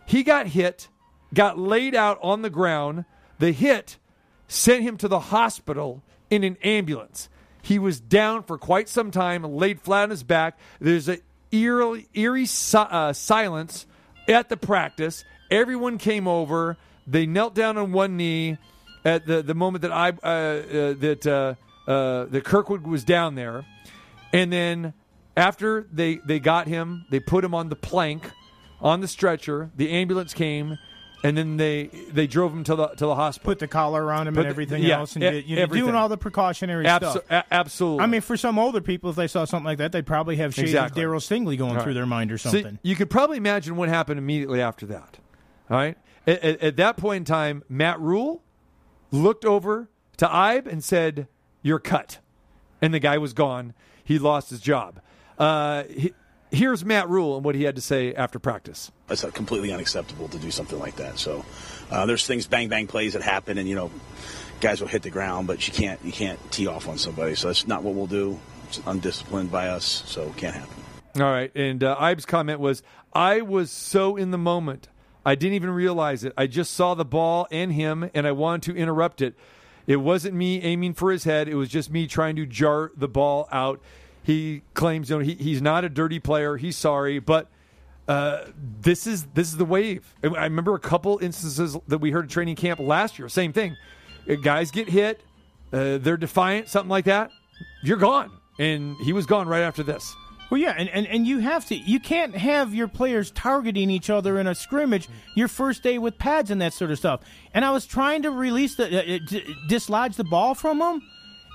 [0.06, 0.88] He got hit,
[1.32, 3.04] got laid out on the ground.
[3.38, 3.98] The hit
[4.48, 7.28] sent him to the hospital in an ambulance.
[7.66, 10.56] He was down for quite some time, laid flat on his back.
[10.80, 11.18] There's a
[11.50, 13.86] eerie, eerie si- uh, silence
[14.28, 15.24] at the practice.
[15.50, 16.76] Everyone came over.
[17.08, 18.58] They knelt down on one knee
[19.04, 23.34] at the, the moment that I uh, uh, that uh, uh, that Kirkwood was down
[23.34, 23.64] there,
[24.32, 24.94] and then
[25.36, 28.30] after they they got him, they put him on the plank,
[28.80, 29.72] on the stretcher.
[29.74, 30.78] The ambulance came,
[31.22, 33.50] and then they they drove him to the to the hospital.
[33.52, 35.66] put the collar around him Put and the- everything yeah, else, and e- you, you're
[35.66, 37.16] doing all the precautionary Abso- stuff.
[37.30, 38.04] a- absolutely.
[38.04, 40.54] I mean, for some older people, if they saw something like that, they'd probably have
[40.54, 41.02] shades Exactly.
[41.02, 42.78] of Darryl Stingley going All through their mind or So something.
[42.82, 45.18] you could probably imagine what happened immediately after that.
[45.70, 45.96] All right.
[46.26, 48.42] At, at- at that point in time, Matt Rhule
[49.10, 51.28] looked over to Ibe and said,
[51.62, 52.18] "You're cut,"
[52.82, 53.74] and the guy was gone.
[54.04, 55.00] He lost his job.
[55.38, 56.12] Uh, he,
[56.56, 58.90] here's Matt Rhule and what he had to say after practice.
[59.08, 61.18] It's completely unacceptable to do something like that.
[61.18, 61.44] So
[61.90, 63.90] uh, there's things, bang bang plays that happen, and you know,
[64.60, 67.34] guys will hit the ground, but you can't you can't tee off on somebody.
[67.34, 68.38] So that's not what we'll do.
[68.68, 70.74] It's undisciplined by us, so it can't happen.
[71.16, 71.50] All right.
[71.54, 74.88] And uh, Ibe's comment was, I was so in the moment.
[75.24, 76.32] I didn't even realize it.
[76.36, 79.34] I just saw the ball and him, and I wanted to interrupt it.
[79.86, 81.48] It wasn't me aiming for his head.
[81.48, 83.80] It was just me trying to jar the ball out.
[84.26, 86.56] He claims, you know, he, he's not a dirty player.
[86.56, 87.48] He's sorry, but
[88.08, 88.46] uh,
[88.80, 90.12] this is this is the wave.
[90.24, 93.28] I remember a couple instances that we heard at training camp last year.
[93.28, 93.76] Same thing.
[94.28, 95.20] Uh, Guys get hit.
[95.72, 97.30] Uh, they're defiant, something like that.
[97.84, 100.12] You're gone, and he was gone right after this.
[100.50, 101.76] Well, yeah, and, and, and you have to.
[101.76, 106.18] You can't have your players targeting each other in a scrimmage your first day with
[106.18, 107.20] pads and that sort of stuff.
[107.54, 111.02] And I was trying to release the uh, uh, d- dislodge the ball from them.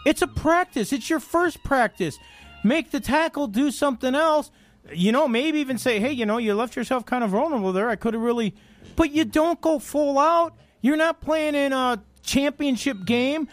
[0.06, 0.94] It's a practice.
[0.94, 2.18] It's your first practice.
[2.63, 4.52] Make the tackle do something else.
[4.93, 7.89] You know, maybe even say, "Hey, you know, you left yourself kind of vulnerable there.
[7.89, 8.56] I could have really."
[8.95, 10.54] But you don't go full out.
[10.82, 13.47] You're not playing in a championship game.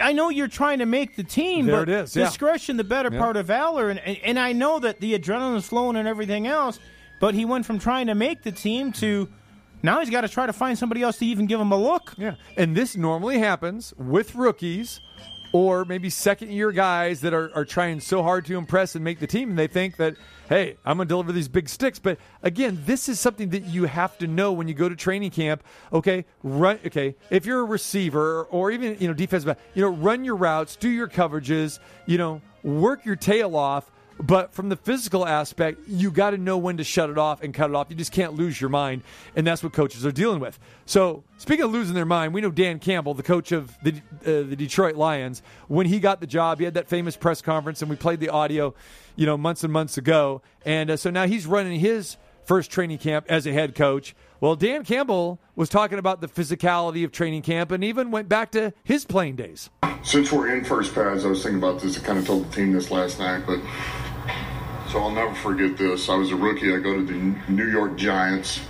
[0.00, 2.24] I know you're trying to make the team, There but it is, yeah.
[2.24, 3.18] discretion, the better Yeah.
[3.20, 6.78] part of valor, and, and and I know that the adrenaline's flowing and everything else,
[7.20, 9.28] but he went from trying to make the team to
[9.84, 12.14] Now he's got to try to find somebody else to even give him a look.
[12.16, 12.34] Yeah.
[12.56, 15.00] And this normally happens with rookies
[15.52, 19.20] or maybe second year guys that are, are trying so hard to impress and make
[19.20, 20.16] the team and they think that,
[20.48, 21.98] hey, I'm going to deliver these big sticks.
[21.98, 25.30] But again, this is something that you have to know when you go to training
[25.30, 25.62] camp.
[25.92, 26.78] Okay, run.
[26.86, 30.76] Okay, if you're a receiver or even you know defensive, you know, run your routes,
[30.76, 33.90] do your coverages, you know, work your tail off.
[34.22, 37.52] But from the physical aspect, you got to know when to shut it off and
[37.52, 37.88] cut it off.
[37.90, 39.02] You just can't lose your mind,
[39.34, 40.60] and that's what coaches are dealing with.
[40.86, 44.48] So, speaking of losing their mind, we know Dan Campbell, the coach of the uh,
[44.48, 47.90] the Detroit Lions, when he got the job, he had that famous press conference, and
[47.90, 48.74] we played the audio,
[49.16, 50.40] you know, months and months ago.
[50.64, 54.14] And uh, so now he's running his first training camp as a head coach.
[54.40, 58.52] Well, Dan Campbell was talking about the physicality of training camp and even went back
[58.52, 59.70] to his playing days.
[60.02, 61.96] Since we're in first pads, I was thinking about this.
[61.96, 63.60] I kind of told the team this last night, but
[64.92, 66.10] so I'll never forget this.
[66.10, 66.74] I was a rookie.
[66.74, 68.60] I go to the New York Giants.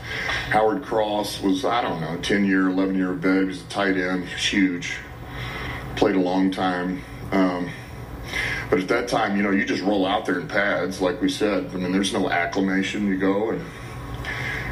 [0.50, 3.40] Howard Cross was, I don't know, 10 year, 11 year vet.
[3.40, 4.98] He was a tight end, huge.
[5.96, 7.02] Played a long time.
[7.32, 7.68] Um,
[8.70, 11.28] but at that time, you know, you just roll out there in pads, like we
[11.28, 11.66] said.
[11.74, 13.08] I mean, there's no acclimation.
[13.08, 13.64] You go and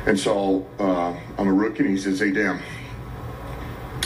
[0.06, 2.62] and so uh, I'm a rookie, and he says, "Hey, Dan,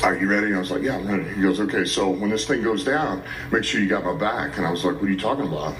[0.02, 2.30] are you ready?" And I was like, "Yeah, I'm ready." He goes, "Okay, so when
[2.30, 5.04] this thing goes down, make sure you got my back." And I was like, "What
[5.04, 5.76] are you talking about?"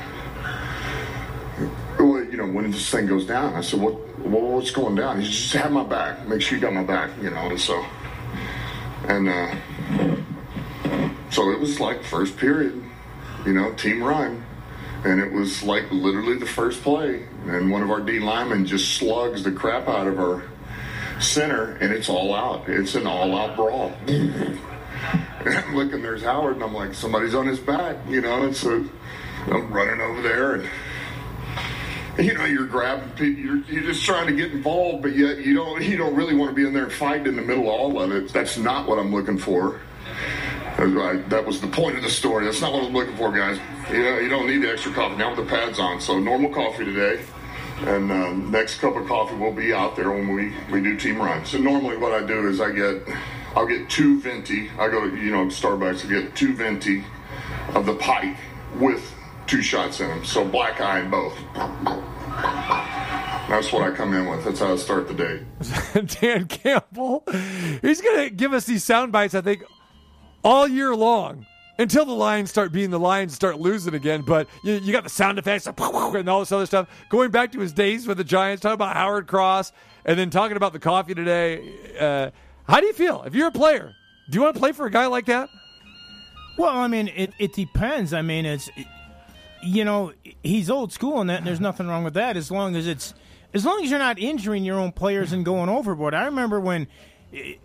[2.35, 3.94] You know, when this thing goes down, I said, "What?
[4.18, 6.27] Well, what's going down?" He said, "Just have my back.
[6.27, 7.87] Make sure you got my back." You know, and so
[9.07, 9.55] and uh,
[11.31, 12.83] so it was like first period,
[13.47, 14.44] you know, team rhyme.
[15.05, 17.25] And it was like literally the first play.
[17.47, 20.42] And one of our D linemen just slugs the crap out of our
[21.20, 22.68] center, and it's all out.
[22.68, 23.92] It's an all out brawl.
[24.09, 24.59] and
[25.47, 28.42] I'm looking, there's Howard, and I'm like, somebody's on his back, you know?
[28.42, 28.85] And so
[29.47, 30.68] I'm running over there, and
[32.18, 35.55] you know, you're grabbing people, you're, you're just trying to get involved, but yet you
[35.55, 37.68] don't, you don't really want to be in there and fight in the middle of
[37.68, 38.33] all of it.
[38.33, 39.81] That's not what I'm looking for.
[40.77, 42.44] I, that was the point of the story.
[42.44, 43.59] That's not what I'm looking for, guys.
[43.90, 46.00] You know, you don't need the extra coffee now with the pads on.
[46.00, 47.22] So normal coffee today,
[47.83, 51.18] and uh, next cup of coffee will be out there when we we do team
[51.18, 51.50] runs.
[51.50, 53.03] So normally what I do is I get
[53.55, 54.68] I'll get two venti.
[54.79, 57.05] I go to you know Starbucks to get two venti
[57.74, 58.37] of the pike
[58.77, 59.14] with
[59.47, 60.25] two shots in them.
[60.25, 61.37] So black eye in both.
[63.49, 64.45] That's what I come in with.
[64.45, 65.45] That's how I start the day.
[66.21, 67.25] Dan Campbell,
[67.83, 69.35] he's going to give us these sound bites.
[69.35, 69.65] I think
[70.43, 71.47] all year long
[71.79, 74.23] until the Lions start being the Lions start losing again.
[74.23, 76.89] But you, you got the sound effects and all this other stuff.
[77.11, 79.73] Going back to his days with the Giants, talking about Howard Cross,
[80.05, 81.75] and then talking about the coffee today.
[81.99, 82.31] Uh,
[82.67, 83.95] how do you feel if you're a player?
[84.31, 85.49] Do you want to play for a guy like that?
[86.57, 88.15] Well, I mean, it, it depends.
[88.15, 88.71] I mean, it's
[89.64, 92.77] you know he's old school in that, and there's nothing wrong with that as long
[92.77, 93.14] as it's
[93.53, 96.14] as long as you're not injuring your own players and going overboard.
[96.14, 96.88] I remember when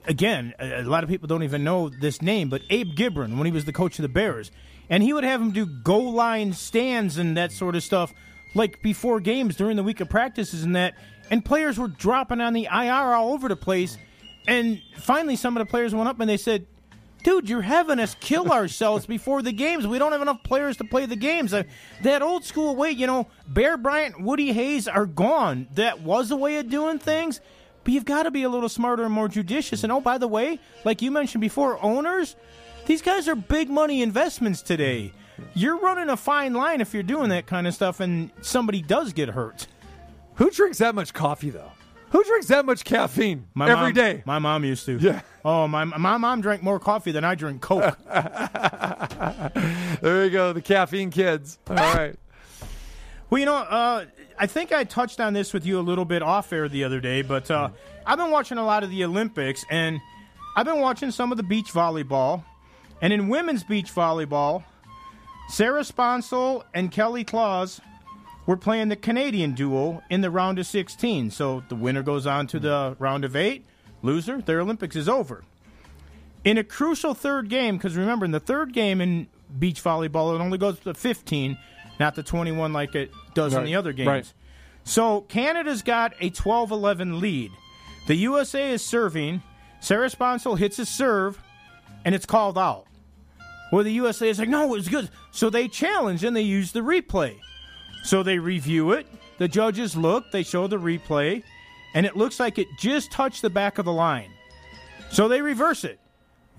[0.06, 3.52] again, a lot of people don't even know this name, but Abe Gibron, when he
[3.52, 4.52] was the coach of the Bears,
[4.90, 8.14] and he would have him do goal line stands and that sort of stuff,
[8.56, 10.96] like before games during the week of practices and that,
[11.30, 13.98] and players were dropping on the IR all over the place.
[14.48, 16.66] And finally, some of the players went up and they said,
[17.24, 19.86] Dude, you're having us kill ourselves before the games.
[19.86, 21.54] We don't have enough players to play the games.
[21.54, 21.64] Uh,
[22.02, 25.68] that old school way, you know, Bear Bryant, Woody Hayes are gone.
[25.74, 27.42] That was a way of doing things.
[27.84, 29.84] But you've got to be a little smarter and more judicious.
[29.84, 32.36] And oh, by the way, like you mentioned before, owners,
[32.86, 35.12] these guys are big money investments today.
[35.54, 39.14] You're running a fine line if you're doing that kind of stuff and somebody does
[39.14, 39.68] get hurt.
[40.36, 41.72] Who drinks that much coffee, though?
[42.12, 44.24] Who drinks that much caffeine my every mom, day?
[44.26, 44.98] My mom used to.
[44.98, 45.22] Yeah.
[45.46, 47.98] Oh, my my mom drank more coffee than I drink Coke.
[50.02, 51.60] there you go, the caffeine kids.
[51.70, 52.16] All right.
[53.30, 54.06] Well, you know, uh,
[54.40, 57.00] I think I touched on this with you a little bit off air the other
[57.00, 57.70] day, but uh,
[58.06, 60.00] I've been watching a lot of the Olympics, and
[60.56, 62.44] I've been watching some of the beach volleyball.
[63.02, 64.64] And in women's beach volleyball,
[65.50, 67.80] Sarah Sponcil and Kelly Claes
[68.50, 71.30] were playing the Canadian duo in the round of 16.
[71.30, 73.64] So the winner goes on to the round of eight.
[74.02, 75.44] Loser, their Olympics is over.
[76.44, 79.28] In a crucial third game, because remember, in the third game in
[79.60, 81.60] beach volleyball, it only goes to 15
[82.00, 83.60] not the 21 like it does Right.
[83.60, 84.08] in the other games.
[84.08, 84.34] Right.
[84.84, 87.52] So Canada's got a 12 11 lead.
[88.08, 89.44] The USA is serving.
[89.80, 91.40] Sarah Sponcil hits a serve,
[92.04, 92.86] and it's called out.
[93.72, 95.12] Well, the USA is like, no, it was good.
[95.30, 97.36] So they challenge and they use the replay.
[98.04, 99.08] So they review it.
[99.38, 101.44] The judges look, they show the replay,
[101.94, 104.32] and it looks like it just touched the back of the line.
[105.12, 106.00] So they reverse it.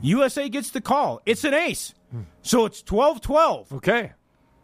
[0.01, 1.21] USA gets the call.
[1.27, 1.95] It's an ace.
[2.43, 3.73] So it's 12 12.
[3.75, 4.13] Okay.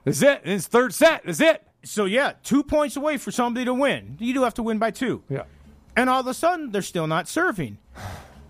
[0.04, 0.40] That's it.
[0.44, 1.22] It's third set.
[1.24, 1.62] That's it.
[1.84, 4.16] So yeah, two points away for somebody to win.
[4.18, 5.22] You do have to win by two.
[5.28, 5.42] Yeah.
[5.96, 7.78] and all of a sudden they're still not serving.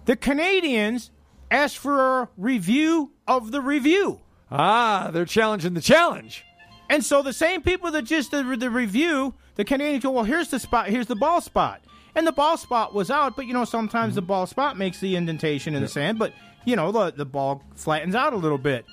[0.07, 1.11] The Canadians
[1.51, 4.21] asked for a review of the review.
[4.51, 6.45] Ah, they're challenging the challenge.
[6.89, 10.49] And so the same people that just did the review, the Canadians go, well, here's
[10.49, 11.83] the spot, here's the ball spot.
[12.15, 14.29] And the ball spot was out, but you know, sometimes the mm-hmm.
[14.29, 16.33] ball spot makes the indentation in the sand, but
[16.65, 18.87] you know, the, the ball flattens out a little bit.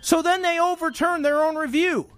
[0.00, 2.08] So then they overturned their own review.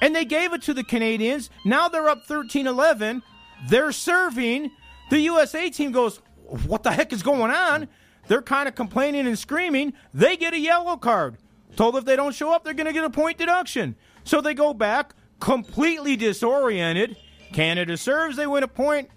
[0.00, 1.50] And they gave it to the Canadians.
[1.64, 3.22] Now they're up 13 11.
[3.68, 4.70] They're serving.
[5.10, 6.20] The USA team goes,
[6.66, 7.88] What the heck is going on?
[8.28, 9.94] They're kind of complaining and screaming.
[10.14, 11.38] They get a yellow card.
[11.76, 13.96] Told if they don't show up, they're going to get a point deduction.
[14.28, 17.16] So they go back, completely disoriented.
[17.54, 19.08] Canada serves, they win a point.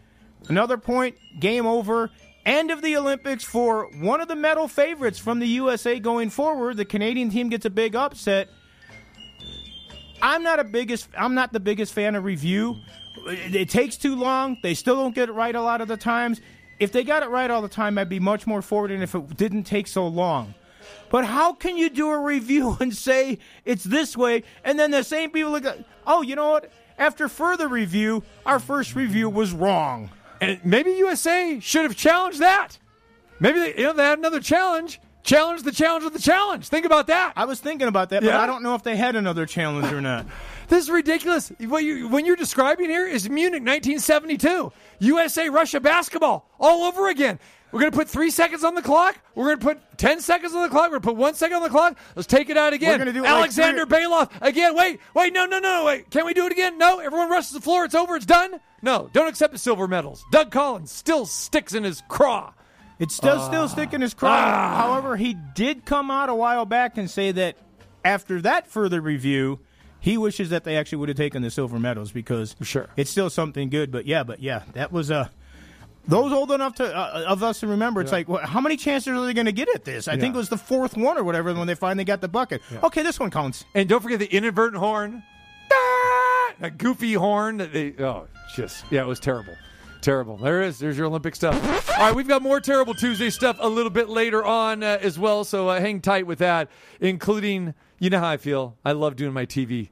[0.48, 2.10] Another point, game over.
[2.46, 6.78] End of the Olympics for one of the medal favorites from the USA going forward.
[6.78, 8.48] The Canadian team gets a big upset.
[10.22, 12.78] I'm not a biggest I'm not the biggest fan of review.
[13.28, 14.60] It, takes too long.
[14.64, 16.40] They still don't get it right a lot of the times.
[16.80, 19.14] If they got it right all the time, I'd be much more forward and if
[19.14, 20.56] it didn't take so long.
[21.12, 25.04] But how can you do a review and say it's this way and then the
[25.04, 26.72] same people look at, oh, you know what?
[26.98, 30.10] After further review, our first review was wrong.
[30.40, 32.80] And maybe USA should have challenged that.
[33.40, 35.00] Maybe they, you know, they had another challenge.
[35.24, 36.68] Challenge the challenge of the challenge.
[36.68, 37.34] Think about that.
[37.36, 40.02] I was thinking about that, but I don't know if they had another challenge or
[40.02, 40.26] not.
[40.68, 41.52] This is ridiculous.
[41.60, 44.72] What you, when you're describing here is Munich 1972.
[45.00, 47.40] USA Russia basketball all over again.
[47.72, 49.18] We're going to put three seconds on the clock.
[49.34, 50.86] We're going to put 10 seconds on the clock.
[50.92, 51.98] We're going to put one second on the clock.
[52.16, 52.92] Let's take it out again.
[52.94, 54.76] We're gonna do it like Alexander Belov again.
[54.76, 56.10] Wait, wait, no, no, no, wait.
[56.10, 56.78] Can we do it again?
[56.78, 57.86] No, everyone rushes the floor.
[57.86, 58.16] It's over.
[58.16, 58.60] It's done.
[58.82, 60.24] No, don't accept the silver medals.
[60.32, 62.54] Doug Collins still sticks in his craw.
[63.00, 64.76] It's still still sticking his craw.
[64.76, 67.56] However, he did come out a while back and say that
[68.04, 69.60] after that further review,
[70.00, 72.88] he wishes that they actually would have taken the silver medals because Sure.
[72.98, 73.92] it's still something good.
[73.92, 75.30] But yeah, but yeah, that was Uh,
[76.08, 79.10] those old enough to uh, of us to remember, it's like, well, how many chances
[79.10, 80.08] are they going to get at this?
[80.08, 82.62] I think it was the fourth one or whatever when they finally got the bucket.
[82.84, 83.66] Okay, this one counts.
[83.76, 85.24] And don't forget the inadvertent horn.
[86.60, 87.58] That goofy horn.
[87.58, 89.56] That they, oh, just, yeah, it was terrible.
[90.02, 90.38] Terrible.
[90.38, 90.80] There is.
[90.80, 91.90] There's your Olympic stuff.
[91.92, 95.20] All right, we've got more Terrible Tuesday stuff a little bit later on uh, as
[95.20, 95.44] well.
[95.44, 98.78] So uh, hang tight with that, including, you know how I feel.
[98.84, 99.90] I love doing my TV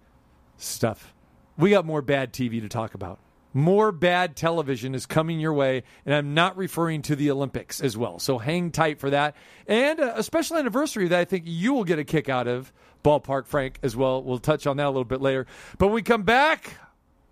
[0.57, 1.13] stuff.
[1.57, 3.19] We got more bad TV to talk about.
[3.53, 7.97] More bad television is coming your way, and I'm not referring to the Olympics as
[7.97, 8.19] well.
[8.19, 9.35] So hang tight for that.
[9.67, 12.71] And a special anniversary that I think you will get a kick out of,
[13.03, 14.21] Ballpark Frank, as well.
[14.21, 15.47] We'll touch on that a little bit later.
[15.77, 16.75] But when we come back,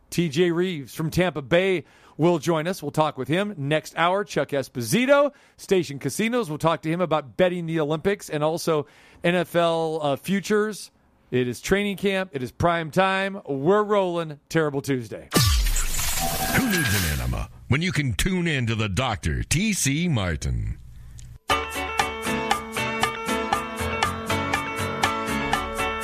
[0.10, 1.84] TJ Rives from Tampa Bay
[2.17, 2.82] will join us.
[2.82, 4.23] We'll talk with him next hour.
[4.23, 6.49] Chuck Esposito, Station Casinos.
[6.49, 8.88] We'll talk to him about betting the Olympics and also
[9.23, 10.91] NFL uh, futures.
[11.30, 12.32] It is training camp.
[12.34, 13.41] It is prime time.
[13.47, 14.39] We're rolling.
[14.49, 15.30] Terrible Tuesday.
[16.56, 20.08] Who needs an enema when you can tune in to the doctor, T.C.
[20.08, 20.77] Martin?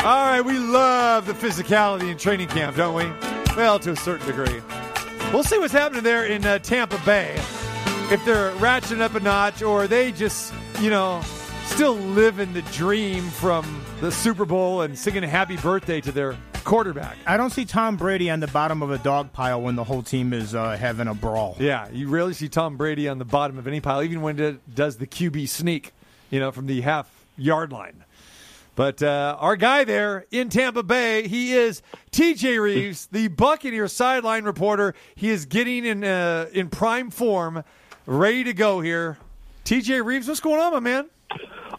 [0.06, 3.06] All right, we love the physicality in training camp, don't we?
[3.56, 4.62] Well, to a certain degree.
[5.32, 7.34] We'll see what's happening there in uh, Tampa Bay.
[8.12, 11.22] If they're ratcheting up a notch or they just, you know,
[11.66, 17.18] still living the dream from the Super Bowl and singing happy birthday to their quarterback.
[17.26, 20.04] I don't see Tom Brady on the bottom of a dog pile when the whole
[20.04, 21.56] team is uh, having a brawl.
[21.60, 24.76] Yeah, you rarely see Tom Brady on the bottom of any pile, even when it
[24.76, 25.92] does the QB sneak,
[26.30, 28.04] you know, from the half yard line.
[28.76, 34.46] But uh, our guy there in Tampa Bay, he is TJ Rives, the Buccaneer sideline
[34.46, 34.96] reporter.
[35.14, 37.64] He is getting in uh, in prime form,
[38.08, 39.20] ready to go here.
[39.66, 41.10] TJ Rives, what's going on, my man?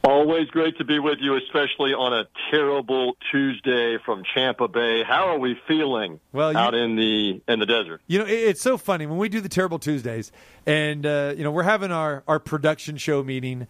[0.03, 5.03] Always great to be with you, especially on a terrible Tuesday from Champa Bay.
[5.03, 8.03] How are we feeling Well, you- out in the in the desert?
[8.07, 10.31] You know, it's so funny when we do the Terrible Tuesdays,
[10.67, 13.67] and uh, you know we're having our our production show meeting.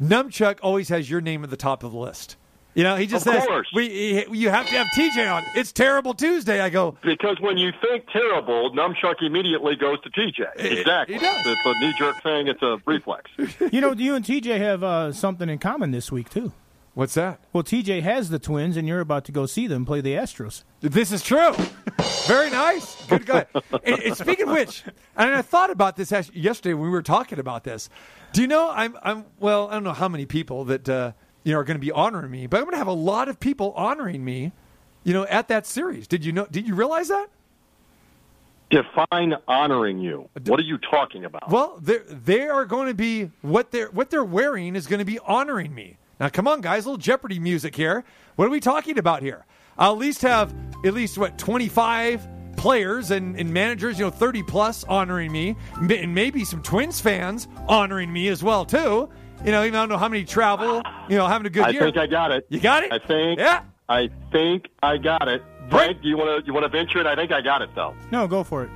[0.00, 2.36] Nunchuck always has your name at the top of the list.
[2.74, 3.68] You know, he just Of says course.
[3.74, 5.42] we he- you have to have TJ on.
[5.54, 6.60] It's Terrible Tuesday.
[6.60, 10.46] I go, Because when you think terrible, Nunchuck immediately goes to TJ.
[10.56, 11.16] Exactly.
[11.16, 11.46] he does.
[11.46, 12.48] It's a knee jerk thing.
[12.48, 13.30] It's a reflex.
[13.70, 16.52] You know, you and TJ have uh, something in common this week too.
[16.94, 17.40] what's that?
[17.52, 20.64] Well, TJ has the Twins, and you're about to go see them play the Astros.
[20.80, 21.52] This is true.
[22.26, 23.04] Very nice.
[23.06, 23.46] Good guy.
[23.84, 24.82] and, and speaking of which,
[25.16, 27.88] and I thought about this yesterday when we were talking about this.
[28.32, 31.12] Do you know I'm I'm well, I don't know how many people that uh,
[31.44, 33.28] you know are going to be honoring me, but I'm going to have a lot
[33.28, 34.52] of people honoring me,
[35.04, 36.06] you know, at that series.
[36.06, 37.28] Did you know did you realize that?
[38.70, 40.30] Define honoring you.
[40.34, 41.50] Uh, what are you talking about?
[41.50, 45.04] Well, they they are going to be what they're what they're wearing is going to
[45.04, 45.98] be honoring me.
[46.18, 48.04] Now, come on, guys, a little Jeopardy music here.
[48.36, 49.44] What are we talking about here?
[49.76, 52.26] I'll at least have at least what 25
[52.62, 57.48] players and, and managers, you know, 30 plus honoring me, and maybe some Twins fans
[57.68, 59.08] honoring me as well too.
[59.44, 60.80] You know, even I don't know how many travel.
[61.08, 61.82] You know, having a good I year.
[61.82, 62.46] I think I got it.
[62.48, 62.92] You got it.
[62.92, 63.40] I think.
[63.40, 63.64] Yeah.
[63.88, 65.42] I think I got it.
[65.68, 67.06] Frank, do you want to you want to venture it?
[67.06, 67.94] I think I got it though.
[68.12, 68.70] No, go for it.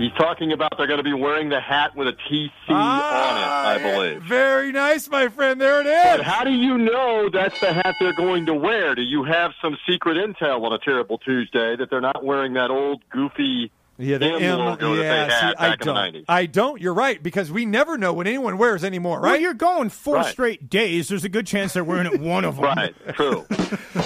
[0.00, 2.70] He's talking about they're going to be wearing the hat with a TC on it.
[2.70, 4.22] Ah, I believe.
[4.22, 5.60] Very nice, my friend.
[5.60, 6.16] There it is.
[6.16, 8.94] But how do you know that's the hat they're going to wear?
[8.94, 12.70] Do you have some secret intel on a terrible Tuesday that they're not wearing that
[12.70, 13.70] old goofy
[14.00, 14.58] Yeah, the M M.
[14.58, 16.14] logo that Yeah, they had see, I back in the don't.
[16.14, 16.24] 90s?
[16.28, 16.80] I don't.
[16.80, 19.40] You're right because we never know what anyone wears anymore, Well, right?
[19.40, 20.26] you're going four Right.
[20.26, 21.08] straight days.
[21.08, 22.64] There's a good chance they're wearing it one of them.
[22.64, 23.46] Right, true.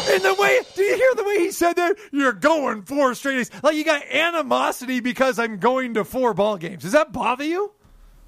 [0.07, 1.97] And the way, do you hear the way he said that?
[2.12, 3.51] You're going four straight days.
[3.62, 6.82] Like you got animosity because I'm going to four ball games.
[6.82, 7.72] Does that bother you?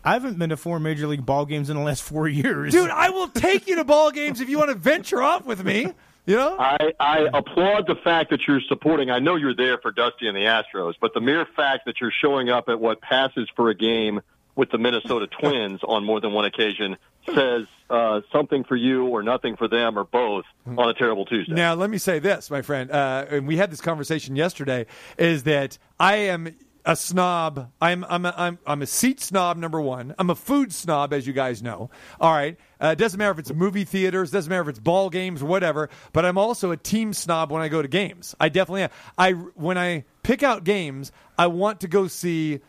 [0.05, 2.73] I haven't been to four major league ball games in the last four years.
[2.73, 5.64] Dude, I will take you to ball games if you want to venture off with
[5.64, 5.93] me.
[6.27, 6.57] You know?
[6.59, 9.11] I, I applaud the fact that you're supporting.
[9.11, 12.12] I know you're there for Dusty and the Astros, but the mere fact that you're
[12.20, 14.20] showing up at what passes for a game
[14.57, 16.97] with the Minnesota Twins on more than one occasion
[17.33, 21.55] says uh, something for you or nothing for them or both on a terrible Tuesday.
[21.55, 24.87] Now, let me say this, my friend, uh, and we had this conversation yesterday,
[25.18, 26.55] is that I am
[26.87, 27.72] a snob.
[27.82, 29.59] I'm I'm a, I'm I'm a seat snob.
[29.59, 31.91] Number one, I'm a food snob, as you guys know.
[32.20, 35.11] All right, uh, it doesn't matter if it's movie theaters, doesn't matter if it's ball
[35.11, 35.91] games, whatever.
[36.12, 38.34] But I'm also a team snob when I go to games.
[38.41, 38.91] I definitely am.
[39.18, 42.61] I when I pick out games, I want to go see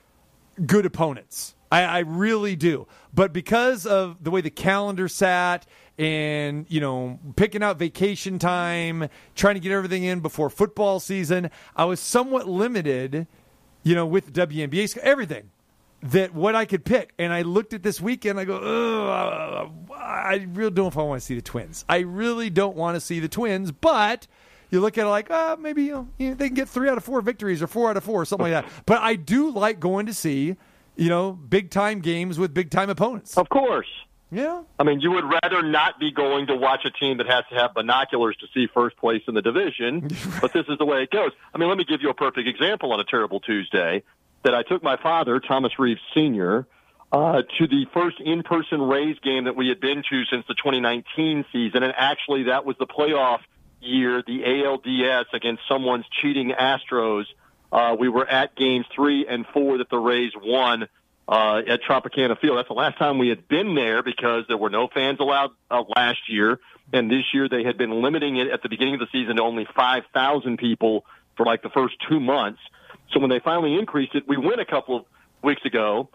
[0.66, 1.54] good opponents.
[1.72, 2.88] I, I really do.
[3.14, 5.66] But because of the way the calendar sat
[5.98, 11.52] and, you know, picking out vacation time, trying to get everything in before football season,
[11.76, 13.28] I was somewhat limited,
[13.88, 15.50] you know, with WNBA, everything
[16.04, 17.14] that what I could pick.
[17.18, 21.04] And I looked at this weekend, I go, oh, I really don't know if I
[21.04, 21.86] want to see the Twins.
[21.88, 24.28] I really don't want to see the Twins, but
[24.72, 26.90] you look at it like, uh, maybe you know, you know, they can get three
[26.90, 28.72] out of four victories or four out of four or something like that.
[28.86, 30.58] But I do like going to see,
[30.98, 33.38] you know, big time games with big time opponents.
[33.38, 33.88] Of course.
[34.30, 34.64] Yeah.
[34.78, 37.56] I mean, you would rather not be going to watch a team that has to
[37.56, 40.10] have binoculars to see first place in the division,
[40.42, 41.32] but this is the way it goes.
[41.54, 44.04] I mean, let me give you a perfect example on a terrible Tuesday
[44.44, 46.68] that I took my father, Thomas Rives Sr.,
[47.12, 51.46] uh, to the first in-person Rays game that we had been to since the 2019
[51.54, 53.40] season, and actually that was the playoff
[53.80, 57.26] year, the ALDS against someone's cheating Astros.
[57.72, 60.88] Uh, we were at games three and four that the Rays won
[61.28, 62.58] uh, at Tropicana Field.
[62.58, 65.84] That's the last time we had been there because there were no fans allowed uh,
[65.96, 66.60] last year,
[66.94, 69.42] and this year they had been limiting it at the beginning of the season to
[69.42, 71.06] only 5,000 people
[71.36, 72.60] for like the first two months.
[73.12, 75.06] So when they finally increased it, we went a couple of
[75.42, 76.10] weeks ago,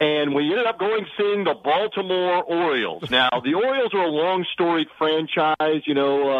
[0.00, 3.04] and we ended up going seeing the Baltimore Orioles.
[3.10, 5.82] Now the Orioles are a long storied franchise.
[5.86, 6.30] You know,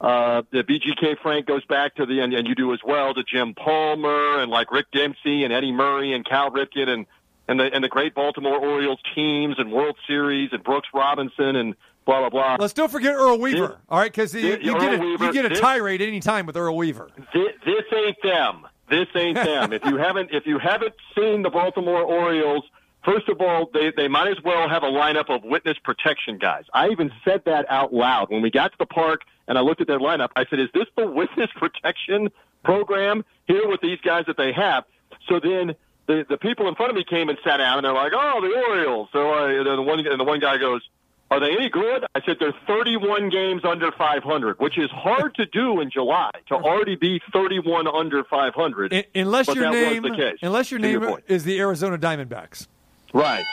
[0.00, 3.12] uh, uh, the VGK Frank goes back to the and, and you do as well
[3.12, 7.06] to Jim Palmer and like Rick Dempsey and Eddie Murray and Cal Ripken and
[7.50, 11.74] and the and the great Baltimore Orioles teams and World Series and Brooks Robinson and
[12.06, 12.56] blah blah blah.
[12.58, 13.76] Let's don't forget Earl Weaver.
[13.90, 15.24] All right, because you, you get a, Weaver.
[15.26, 17.10] you get a This- tirade any time with Earl Weaver.
[17.34, 18.66] This, this ain't them.
[18.88, 19.72] This ain't them.
[19.72, 22.64] if you haven't if you haven't seen the Baltimore Orioles,
[23.04, 26.64] first of all, they they might as well have a lineup of witness protection guys.
[26.72, 29.80] I even said that out loud when we got to the park and I looked
[29.80, 30.28] at their lineup.
[30.36, 32.28] I said, "Is this the witness protection
[32.64, 34.84] program here with these guys that they have?"
[35.28, 35.74] So then.
[36.06, 38.40] The, the people in front of me came and sat down, and they're like, "Oh,
[38.40, 40.82] the Orioles." So uh, the one and the one guy goes,
[41.30, 45.46] "Are they any good?" I said, "They're 31 games under 500, which is hard to
[45.46, 50.02] do in July to already be 31 under 500." Un- unless but your that name,
[50.02, 50.38] was the case.
[50.42, 51.24] unless your name point.
[51.28, 52.66] is the Arizona Diamondbacks.
[53.12, 53.44] Right.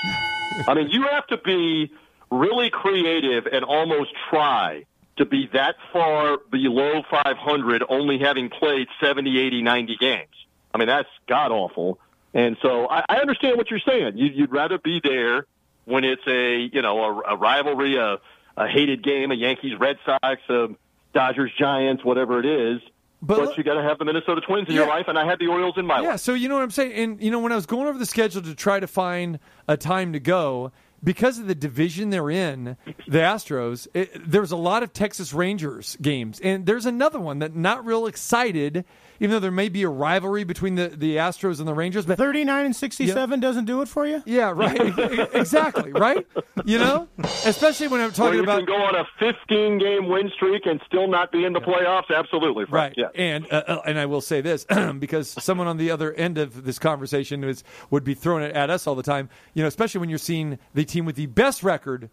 [0.67, 1.91] I mean, you have to be
[2.31, 4.85] really creative and almost try
[5.17, 10.27] to be that far below 500, only having played 70, 80, 90 games.
[10.73, 11.99] I mean, that's god awful.
[12.33, 14.17] And so I, I understand what you're saying.
[14.17, 15.45] You, you'd rather be there
[15.85, 18.17] when it's a you know a, a rivalry, a,
[18.57, 20.67] a hated game, a Yankees Red Sox, a
[21.13, 22.81] Dodgers Giants, whatever it is.
[23.19, 25.47] But, you got to have the Minnesota Twins in your life, and I had the
[25.47, 26.19] Orioles in my Yeah, life.
[26.19, 26.91] so you know what I'm saying?
[26.93, 29.75] And, you know, when I was going over the schedule to try to find a
[29.75, 30.71] time to go,
[31.03, 35.97] because of the division they're in, the Astros, it, there's a lot of Texas Rangers
[35.99, 36.39] games.
[36.41, 38.85] And there's another one that not real excited,
[39.19, 42.05] even though there may be a rivalry between the, the Astros and the Rangers.
[42.05, 44.21] But 39 and 67 doesn't do it for you?
[44.25, 45.33] Yeah, right.
[45.33, 46.25] exactly, right?
[46.65, 47.07] You know?
[47.45, 50.65] Especially when I'm Or talking you about can go on a 15 game win streak
[50.65, 52.15] and still not be in the playoffs.
[52.15, 52.93] Absolutely, Right.
[52.97, 53.07] Yeah.
[53.15, 54.65] And uh, uh, and I will say this
[54.99, 58.69] because someone on the other end of this conversation is would be throwing it at
[58.69, 59.29] us all the time.
[59.53, 62.09] You know, especially when you're seeing the team with the best record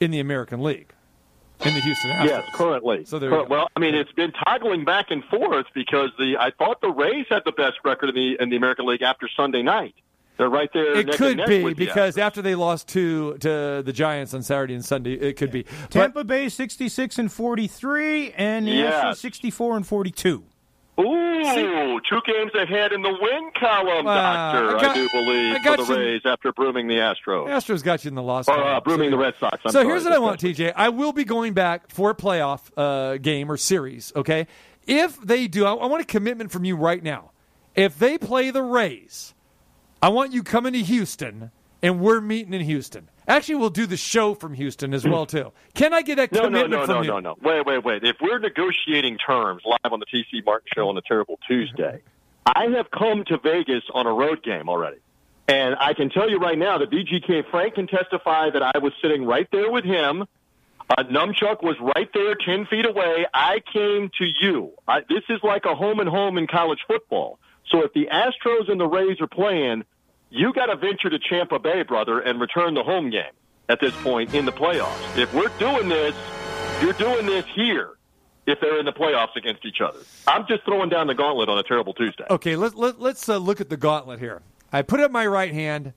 [0.00, 0.92] in the American League.
[1.64, 2.24] In the Houston Astros.
[2.26, 3.04] Yes, currently.
[3.04, 6.36] So there you Cur- Well, I mean, it's been toggling back and forth because the
[6.38, 9.28] I thought the Rays had the best record in the in the American League after
[9.36, 9.94] Sunday night.
[10.36, 10.96] They're right there.
[10.96, 13.92] It neck could and neck be with the because after they lost to to the
[13.92, 15.62] Giants on Saturday and Sunday, it could be.
[15.62, 19.04] But- Tampa Bay 66 and 43, and the Yes.
[19.04, 20.42] Astros 64 and 42.
[21.46, 24.52] Ooh, two games ahead in the win column, Wow.
[24.52, 24.76] Doctor.
[24.86, 25.98] I I, do believe I got for the you.
[26.06, 27.46] Rays after brooming the Astros.
[27.48, 28.48] Astros got you in the loss.
[28.48, 29.58] Or, uh, brooming the Red Sox.
[29.64, 29.86] I'm so sorry.
[29.86, 30.72] here's what I want, TJ.
[30.76, 34.12] I will be going back for a playoff uh, game or series.
[34.16, 34.46] Okay,
[34.86, 37.30] if they do, I, I want a commitment from you right now.
[37.74, 39.34] If they play the Rays,
[40.02, 41.50] I want you coming to Houston,
[41.84, 43.08] and we're meeting in Houston.
[43.28, 45.52] Actually, we'll do the show from Houston as well too.
[45.74, 47.08] Can I get that No, no, commitment no, from no, you?
[47.08, 47.36] no, no.
[47.42, 48.04] Wait, wait, wait.
[48.04, 52.00] If we're negotiating terms live on the TC Martin Show on a terrible Tuesday,
[52.46, 54.98] I have come to Vegas on a road game already.
[55.46, 58.92] And I can tell you right now that VGK Frank can testify that I was
[59.02, 60.24] sitting right there with him.
[60.90, 63.26] Uh, Nunchuck was right there, 10 feet away.
[63.32, 64.72] I came to you.
[64.88, 67.38] I, this is like a home and home in college football.
[67.70, 69.84] So if the Astros and the Rays are playing,
[70.30, 73.32] you got to venture to Champa Bay, brother, and return the home game
[73.68, 75.16] at this point in the playoffs.
[75.16, 76.14] If we're doing this,
[76.82, 77.90] you're doing this here
[78.46, 79.98] if they're in the playoffs against each other.
[80.26, 82.24] I'm just throwing down the gauntlet on a terrible Tuesday.
[82.28, 84.42] Okay, let, let, let's uh, look at the gauntlet here.
[84.72, 85.92] I put up my right hand,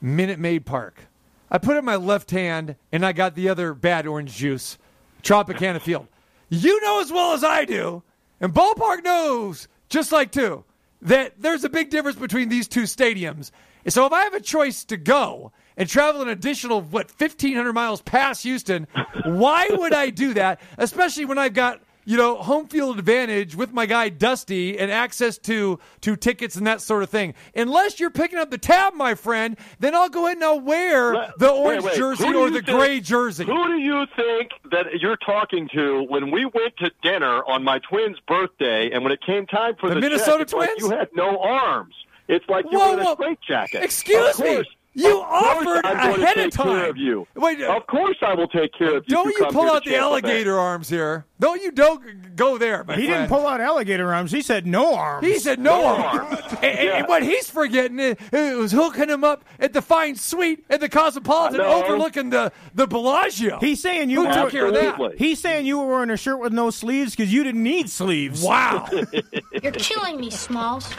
[0.00, 1.08] Minute Maid Park.
[1.50, 4.78] I put up my left hand, and I got the other bad orange juice,
[5.22, 6.06] Tropicana Field.
[6.48, 8.02] You know as well as I do,
[8.40, 10.64] and Ballpark knows, just like too,
[11.02, 13.50] that there's a big difference between these two stadiums.
[13.84, 17.72] And so if I have a choice to go and travel an additional, what, 1,500
[17.72, 18.86] miles past Houston,
[19.24, 20.60] why would I do that?
[20.78, 25.38] Especially when I've got you know, home field advantage with my guy Dusty and access
[25.38, 27.34] to to tickets and that sort of thing.
[27.54, 31.32] Unless you're picking up the tab, my friend, then I'll go ahead and I'll wear
[31.38, 31.98] the orange Wait, wait.
[31.98, 33.44] jersey or the think- gray jersey.
[33.44, 37.78] Who do you think that you're talking to when we went to dinner on my
[37.88, 40.82] twins' birthday, and when it came time for The the, Minnesota check, it's like Twins?
[40.92, 41.94] you had no arms.
[42.28, 43.82] It's like you were in a straitjacket.
[43.82, 44.62] Excuse Of me.
[44.94, 46.66] Course- You of offered I'm going to ahead of time.
[46.80, 47.26] Care of you.
[47.34, 49.14] Wait, uh, of course I will take care of you.
[49.14, 50.28] Don't if you pull out the Tampa Bay.
[50.28, 51.24] alligator arms here?
[51.40, 53.22] Don't you don't go there, my He friend.
[53.22, 54.30] didn't pull out alligator arms.
[54.30, 55.26] He said no arms.
[55.26, 56.32] He said no, No arms.
[56.34, 56.44] arms.
[56.52, 56.98] and, and- Yeah.
[56.98, 60.78] and what he's forgetting is, it was hooking him up at the fine suite at
[60.80, 63.58] the Cosmopolitan, overlooking the the Bellagio.
[63.58, 65.14] He's saying you Who were took care of that?
[65.18, 68.42] He's saying you were wearing a shirt with no sleeves because you didn't need sleeves.
[68.42, 68.88] Wow.
[69.62, 70.90] You're killing me, Smalls.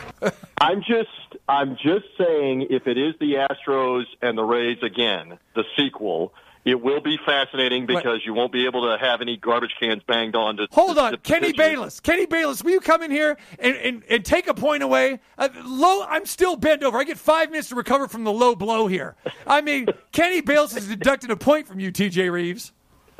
[0.59, 1.09] I'm just
[1.53, 6.33] I'm just saying if it is the Astros and the Rays again, the sequel,
[6.65, 10.35] it will be fascinating because you won't be able to have any garbage cans banged
[10.35, 11.51] on to Hold on, to Kenny.
[11.53, 11.99] Bayless.
[11.99, 15.19] Kenny Bayless, will you come in here and, and, and take a point away?
[15.37, 16.97] Uh, low, I'm still bent over.
[16.97, 19.15] I get five minutes to recover from the low blow here.
[19.45, 22.71] I mean, Kenny Bayless has deducted a point from you, TJ Rives.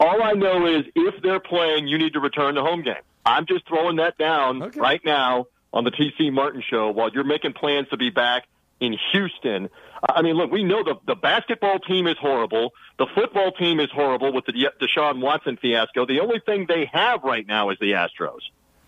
[0.00, 2.94] All I know is if they're playing, you need to return the home game.
[3.26, 4.80] I'm just throwing that down Okay.
[4.80, 8.44] right now on the TC Martin show while you're making plans to be back
[8.80, 9.68] in Houston.
[10.08, 12.70] I mean, look, we know the the basketball team is horrible.
[12.98, 16.06] The football team is horrible with the De- Deshaun Watson fiasco.
[16.06, 18.40] The only thing they have right now is the Astros.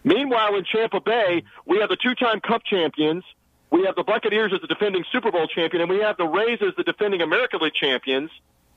[0.05, 3.22] Meanwhile, in Tampa Bay, we have the two-time Cup champions.
[3.70, 6.59] We have the Buccaneers as the defending Super Bowl champion, and we have the Rays
[6.61, 8.30] as the defending American League champions.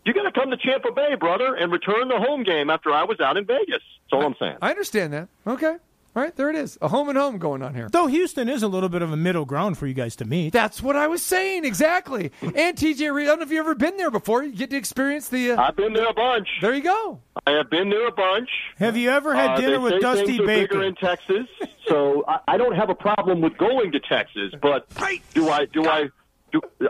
[0.06, 3.04] You got to come to Tampa Bay, brother, and return the home game after I
[3.06, 3.66] was out in Vegas.
[4.04, 4.58] That's all I'm saying.
[4.62, 5.28] I understand that.
[5.48, 5.78] Okay.
[6.16, 6.78] All right, there it is.
[6.82, 7.90] A home and home going on here.
[7.92, 10.54] Though Houston is a little bit of a middle ground for you guys to meet.
[10.54, 12.32] That's what I was saying, exactly.
[12.42, 14.42] And TJ Rives, I don't know if you've ever been there before.
[14.44, 15.52] You get to experience the.
[15.52, 16.48] Uh, I've been there a bunch.
[16.62, 17.20] there you go.
[17.46, 18.50] I have been there a bunch.
[18.78, 20.68] Have you ever had Uh, dinner they with say Dusty are Baker?
[20.76, 21.48] bigger in Texas,
[21.88, 24.54] so I, I don't have a problem with going to Texas.
[24.62, 24.88] But
[25.34, 25.66] do I?
[25.66, 26.08] Do I?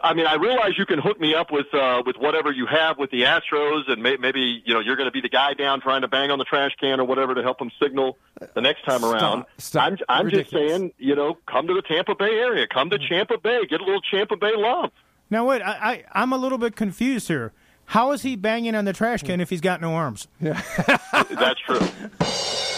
[0.03, 2.97] I mean, I realize you can hook me up with uh, with whatever you have
[2.97, 5.81] with the Astros, and may, maybe you know you're going to be the guy down
[5.81, 8.17] trying to bang on the trash can or whatever to help them signal
[8.53, 9.45] the next time around.
[9.57, 9.83] stop.
[9.87, 13.37] I'm I'm just saying, you know, come to the Tampa Bay area, come to Tampa
[13.37, 14.91] Bay, get a little Tampa Bay love.
[15.29, 17.53] Now wait, I, I I'm a little bit confused here.
[17.85, 20.27] How is he banging on the trash can if he's got no arms?
[20.39, 20.61] Yeah,
[21.29, 21.79] That's true.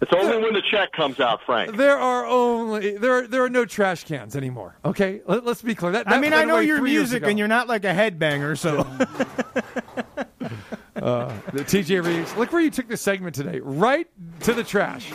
[0.00, 1.76] It's only when the check comes out, Frank.
[1.76, 4.76] There are only there are there are no trash cans anymore.
[4.84, 5.92] Okay, Let, us be clear.
[5.92, 8.86] That, I mean, I know away your music and you're not like a headbanger, so
[11.02, 12.34] Uh, the TJ Rives.
[12.36, 13.60] Look where you took the segment today.
[13.60, 14.08] Right
[14.40, 15.10] to the trash.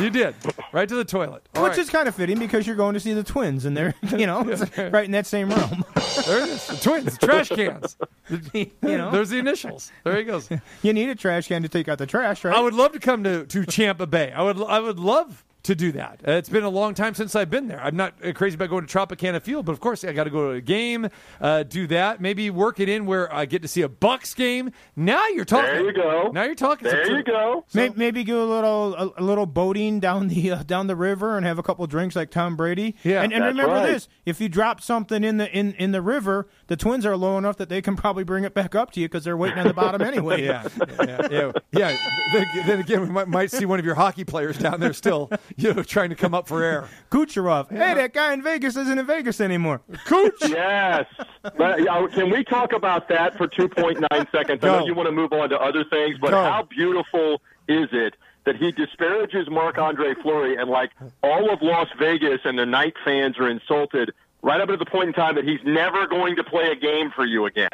[0.00, 0.34] You did.
[0.72, 1.46] Right to the toilet.
[1.54, 1.78] All which right.
[1.78, 4.40] is kind of fitting because you're going to see the Twins, and they're you know
[4.48, 5.84] it's right in that same room.
[6.26, 6.66] there it is.
[6.66, 7.18] The twins.
[7.18, 7.96] The trash cans.
[8.54, 9.92] you know, There's the initials.
[10.04, 10.48] There he goes.
[10.82, 12.56] you need a trash can to take out the trash, right?
[12.56, 14.32] I would love to come to to Champa Bay.
[14.32, 16.20] I would I would love to do that.
[16.26, 17.80] Uh, it's been a long time since I've been there.
[17.82, 20.30] I'm not uh, crazy about going to Tropicana Field, but of course I got to
[20.30, 21.08] go to a game,
[21.40, 22.20] uh, do that.
[22.20, 24.72] Maybe work it in where I get to see a Bucs game.
[24.96, 25.70] Now you're talking.
[25.70, 26.30] There you go.
[26.32, 26.88] Now you're talking.
[26.88, 27.64] There some- you go.
[27.74, 31.36] May- Maybe go a little a, a little boating down the uh, down the river
[31.36, 32.94] and have a couple drinks like Tom Brady.
[33.04, 33.86] Yeah, and, and remember right.
[33.86, 37.36] this: if you drop something in the in, in the river, the Twins are low
[37.38, 39.66] enough that they can probably bring it back up to you because they're waiting on
[39.66, 40.40] the bottom anyway.
[40.50, 40.66] Yeah,
[41.02, 41.52] yeah, yeah.
[41.72, 41.96] yeah.
[42.32, 45.30] Then, then again, we might, might see one of your hockey players down there still,
[45.56, 46.88] you know, trying to come up for air.
[47.10, 47.70] Kucherov.
[47.70, 49.80] Hey, that guy in Vegas isn't in Vegas anymore.
[50.04, 50.34] Cooch.
[50.50, 51.06] Yes.
[51.42, 54.62] But, uh, can we talk about that for 2.9 seconds?
[54.62, 56.42] I know you want to move on to other things, but Go.
[56.42, 60.90] how beautiful is it that he disparages Marc Andre Fleury and like
[61.22, 65.08] all of Las Vegas and the Knight fans are insulted right up to the point
[65.08, 67.68] in time that he's never going to play a game for you again.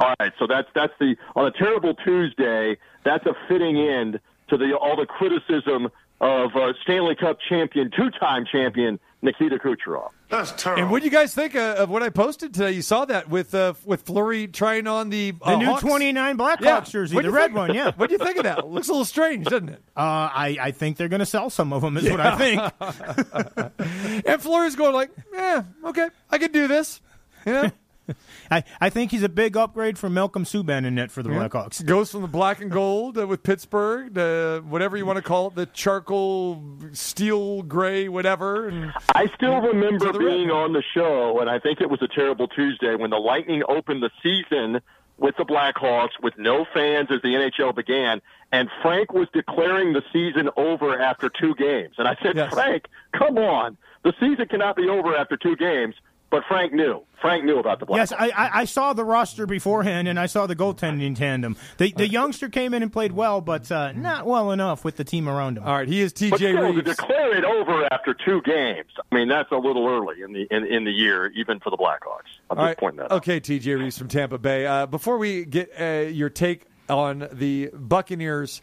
[0.00, 2.76] All right, so that's that's the on a terrible Tuesday.
[3.04, 4.18] That's a fitting end
[4.48, 10.10] to the all the criticism of uh, Stanley Cup champion, two-time champion Nikita Kucherov.
[10.28, 10.82] That's terrible.
[10.82, 12.72] And what do you guys think uh, of what I posted today?
[12.72, 15.82] You saw that with uh, with Fleury trying on the The uh, new Hawks.
[15.82, 16.80] 29 Blackhawks Yeah.
[16.80, 17.92] jersey, the red think- one, yeah.
[17.96, 18.66] What do you think of that?
[18.68, 19.82] Looks a little strange, doesn't it?
[19.96, 22.62] Uh, I, I think they're going to sell some of them, is what I think.
[24.26, 27.00] And Fleury's going like, yeah, okay, I can do this.
[27.46, 27.70] Yeah.
[28.50, 31.48] I, I think he's a big upgrade from Malcolm Subban in net for the Yeah.
[31.48, 31.84] Blackhawks.
[31.84, 35.48] Goes from the black and gold uh, with Pittsburgh to whatever you want to call
[35.48, 38.68] it, the charcoal, steel gray, whatever.
[38.68, 40.56] And I still remember being red.
[40.56, 44.02] on the show, and I think it was a terrible Tuesday when the Lightning opened
[44.02, 44.80] the season
[45.18, 48.20] with the Blackhawks with no fans as the NHL began,
[48.52, 51.94] and Frank was declaring the season over after two games.
[51.98, 52.52] And I said, Yes.
[52.52, 52.84] Frank,
[53.16, 53.78] come on.
[54.04, 55.94] The season cannot be over after two games.
[56.30, 57.02] But Frank knew.
[57.20, 57.96] Frank knew about the Blackhawks.
[57.96, 61.56] Yes, I, I, I saw the roster beforehand, and I saw the goaltending tandem.
[61.78, 65.04] The, the youngster came in and played well, but uh, not well enough with the
[65.04, 65.64] team around him.
[65.64, 69.14] all right, he is But TJ still, to declare it over after two games, I
[69.14, 72.28] mean, that's a little early in the in, in the year, even for the Blackhawks.
[72.50, 72.78] I'm All just right.
[72.78, 73.16] pointing that out.
[73.18, 74.66] Okay, TJ Rives from Tampa Bay.
[74.66, 78.62] Uh, before we get uh, your take on the Buccaneers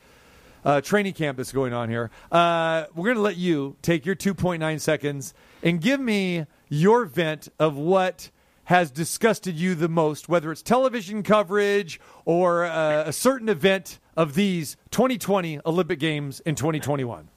[0.66, 4.16] uh, training camp that's going on here, uh, we're going to let you take your
[4.16, 5.34] 2.9 seconds
[5.64, 8.32] and give me your vent of what
[8.66, 14.34] has disgusted you the most, whether it's television coverage or uh, a certain event of
[14.34, 17.28] these 2020 Olympic Games in 2021.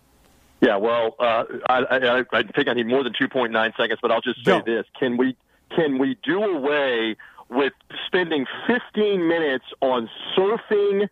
[0.61, 4.23] Yeah, well, uh, I, I, I think I need more than 2.9 seconds, but I'll
[4.23, 4.63] just say Go.
[4.65, 5.37] this: Can we
[5.75, 7.17] can we do away
[7.51, 7.75] with
[8.07, 11.09] spending 15 minutes on surfing,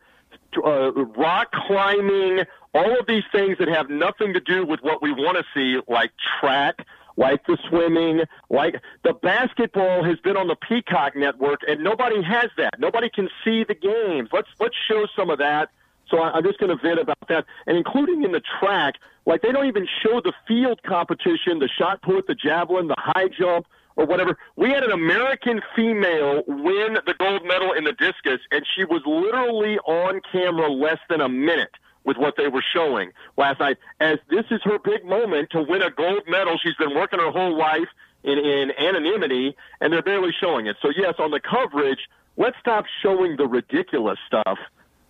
[0.64, 5.12] uh, rock climbing, all of these things that have nothing to do with what we
[5.12, 6.77] want to see, like track,
[7.17, 12.51] like the swimming, like the basketball has been on the Peacock network, and nobody has
[12.57, 12.79] that.
[12.79, 14.29] Nobody can see the games.
[14.33, 15.71] Let's let's show some of that.
[16.11, 18.97] So I- I'm just going to vent about that, and including in the track,
[19.27, 23.29] like they don't even show the field competition, the shot put, the javelin, the high
[23.29, 24.37] jump, or whatever.
[24.57, 29.03] We had an American female win the gold medal in the discus, and she was
[29.07, 31.71] literally on camera less than a minute
[32.05, 33.78] with what they were showing last night.
[34.00, 37.30] As this is her big moment to win a gold medal, she's been working her
[37.30, 37.88] whole life
[38.22, 40.76] in, in anonymity, and they're barely showing it.
[40.82, 42.00] So yes, on the coverage,
[42.36, 44.59] let's stop showing the ridiculous stuff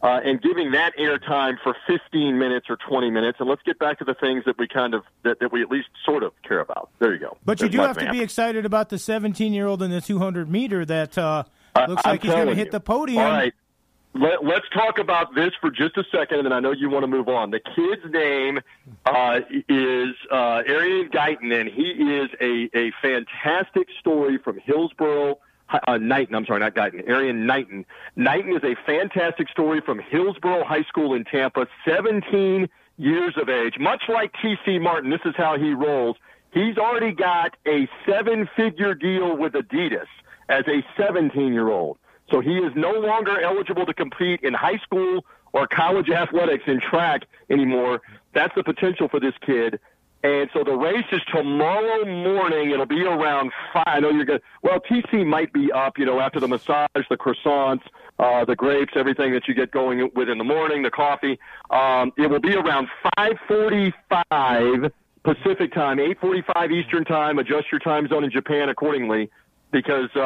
[0.02, 3.98] uh, and giving that airtime for 15 minutes or 20 minutes, and let's get back
[3.98, 6.60] to the things that we kind of that, that we at least sort of care
[6.60, 6.90] about.
[6.98, 7.38] There you go.
[7.44, 10.50] But you do have to be excited about the 17 year old in the 200
[10.50, 13.24] meter that uh, I- looks I'm like he's going to hit the podium.
[13.24, 13.54] All right.
[14.14, 17.02] Let, let's talk about this for just a second, and then I know you want
[17.02, 17.50] to move on.
[17.50, 18.60] The kid's name
[19.06, 25.38] uh, is uh, Erriyon Guyton, and he is a, a fantastic story from Hillsborough.
[25.68, 27.08] Uh, Knighton, I'm sorry, not Guyton.
[27.08, 27.84] Erriyon Knighton.
[28.14, 31.66] Knighton is a fantastic story from Hillsborough High School in Tampa.
[31.84, 34.78] 17 years of age, much like T.C.
[34.78, 35.10] Martin.
[35.10, 36.16] This is how he rolls.
[36.52, 40.06] He's already got a seven-figure deal with Adidas
[40.48, 41.98] as a 17-year-old.
[42.34, 46.80] So he is no longer eligible to compete in high school or college athletics in
[46.80, 48.02] track anymore.
[48.32, 49.78] That's the potential for this kid.
[50.24, 52.72] And so the race is tomorrow morning.
[52.72, 53.84] It'll be around five.
[53.86, 54.40] I know you're going.
[54.62, 55.96] Well, TC might be up.
[55.96, 57.82] You know, after the massage, the croissants,
[58.18, 61.38] uh, the grapes, everything that you get going with in the morning, the coffee.
[61.70, 64.90] Um, it will be around 5:45
[65.22, 67.38] Pacific time, 8:45 Eastern time.
[67.38, 69.30] Adjust your time zone in Japan accordingly
[69.74, 70.20] because uh,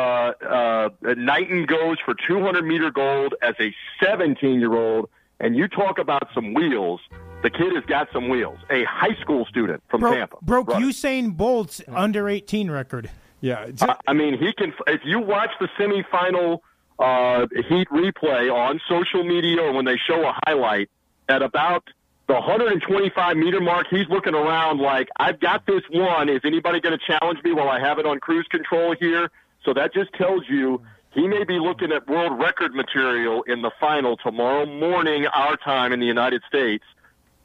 [0.46, 3.74] uh, Knighton goes for 200 meter gold as a
[4.04, 5.08] 17 year old.
[5.40, 7.00] And you talk about some wheels.
[7.42, 8.58] The kid has got some wheels.
[8.70, 10.36] A high school student from Bro- Tampa.
[10.42, 10.82] broke Right.
[10.82, 13.08] Usain Bolt's under 18 record.
[13.40, 13.68] Yeah.
[13.80, 14.74] I- I mean, he can.
[14.86, 16.58] If you watch the semifinal
[16.98, 20.90] uh, heat replay on social media or when they show a highlight
[21.28, 21.84] at about
[22.28, 26.28] the 125 meter mark, he's looking around like, I've got this one.
[26.28, 29.30] Is anybody going to challenge me while I have it on cruise control here?
[29.64, 33.70] So that just tells you he may be looking at world record material in the
[33.80, 36.84] final tomorrow morning, our time in the United States,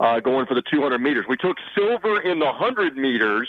[0.02, 1.26] uh, going for the 200 meters.
[1.30, 3.48] We took silver in the 100 meters,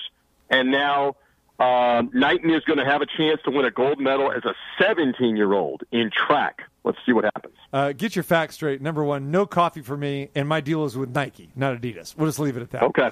[0.51, 1.17] and now
[1.59, 4.55] um, Knighton is going to have a chance to win a gold medal as a
[4.81, 6.63] 17 year old in track.
[6.85, 7.55] Let's see what happens.
[7.73, 8.83] Uh, get your facts straight.
[8.83, 12.15] Number one, no coffee for me, and my deal is with Nike, not Adidas.
[12.17, 12.83] We'll just leave it at that.
[12.83, 13.11] Okay.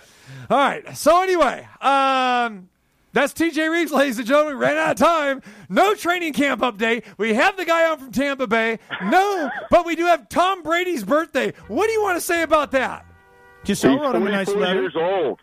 [0.51, 0.95] All right.
[0.97, 2.69] So anyway, um,
[3.15, 4.59] that's TJ Rives, ladies and gentlemen.
[4.59, 5.43] We ran out of time.
[5.71, 7.05] No training camp update.
[7.17, 8.79] We have the guy on from Tampa Bay.
[9.05, 11.55] No, but we do have Tom Brady's birthday.
[11.69, 13.07] What do you want to say about that?
[13.65, 14.81] Gisele He's wrote him a nice 44 letter.
[14.81, 15.41] years old.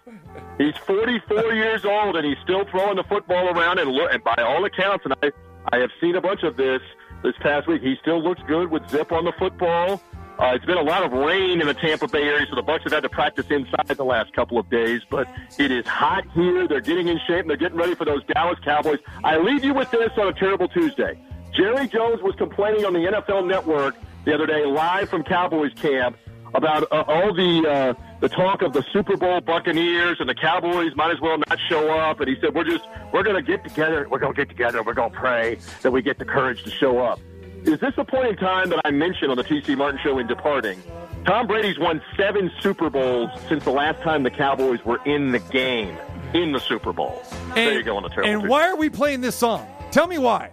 [0.59, 3.79] He's 44 years old, and he's still throwing the football around.
[3.79, 5.31] And, look, and by all accounts, and I,
[5.71, 6.81] I have seen a bunch of this
[7.23, 10.01] this past week, he still looks good with zip on the football.
[10.39, 12.83] Uh, it's been a lot of rain in the Tampa Bay area, so the Bucs
[12.83, 15.01] have had to practice inside the last couple of days.
[15.09, 16.65] But it is hot here.
[16.65, 18.99] They're getting in shape, and they're getting ready for those Dallas Cowboys.
[19.23, 21.19] I leave you with this on a terrible Tuesday.
[21.53, 26.15] Jerry Jones was complaining on the NFL Network the other day, live from Cowboys camp,
[26.53, 30.95] about uh, all the uh, the talk of the Super Bowl Buccaneers and the Cowboys
[30.95, 32.19] might as well not show up.
[32.19, 34.07] And he said, "We're just we're going to get together.
[34.09, 34.83] We're going to get together.
[34.83, 37.19] We're going to pray that we get the courage to show up."
[37.63, 40.27] Is this the point in time that I mentioned on the TC Martin Show in
[40.27, 40.81] departing?
[41.25, 45.39] Tom Brady's won seven Super Bowls since the last time the Cowboys were in the
[45.39, 45.97] game
[46.33, 47.21] in the Super Bowl.
[47.53, 48.31] there you go on the terrible.
[48.31, 48.49] And Tuesday.
[48.49, 49.67] why are we playing this song?
[49.91, 50.49] Tell me why.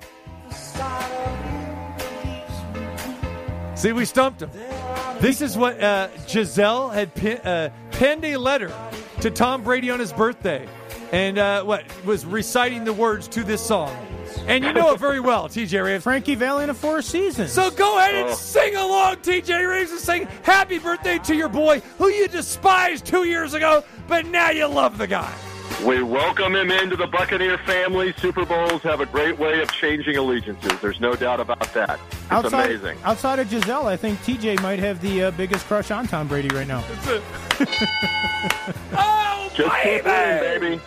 [3.77, 4.51] See, we stumped him.
[5.21, 8.73] This is what uh, Gisele had pin, uh, penned a letter
[9.21, 10.69] to Tom Brady on his birthday,
[11.13, 13.97] and uh, what was reciting the words to this song.
[14.47, 16.05] And you know it very well, TJ Rives.
[16.05, 17.51] Frankie Valli in a Four Seasons.
[17.53, 18.29] So go ahead Oh.
[18.29, 23.07] and sing along, TJ Rives, and sing happy birthday to your boy who you despised
[23.07, 25.33] two years ago, but now you love the guy.
[25.85, 28.15] We welcome him into the Buccaneer family.
[28.19, 30.73] Super Bowls have a great way of changing allegiances.
[30.81, 31.99] There's no doubt about that.
[32.27, 32.99] It's outside, amazing.
[33.05, 36.49] outside of Gisele, I think TJ might have the uh, biggest crush on Tom Brady
[36.55, 36.85] right now.
[38.99, 40.81] Oh, Just keep winning, baby.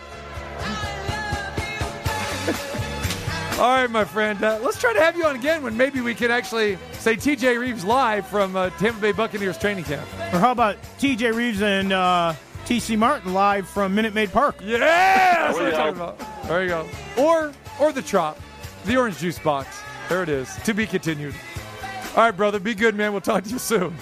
[3.58, 4.42] All right, my friend.
[4.42, 7.60] Uh, let's try to have you on again when maybe we can actually say TJ
[7.60, 10.06] Rives live from uh, Tampa Bay Buccaneers training camp.
[10.32, 12.34] Or how about TJ Rives and uh,
[12.64, 14.56] TC Martin live from Minute Maid Park?
[14.62, 16.44] Yeah, that's There what we I'm talking about.
[16.48, 16.88] There you go.
[17.18, 18.38] Or or the Trop,
[18.86, 19.82] the orange juice box.
[20.10, 20.52] There it is.
[20.64, 21.36] To be continued.
[22.16, 22.58] All right, brother.
[22.58, 23.12] Be good, man.
[23.12, 23.94] We'll talk to you soon.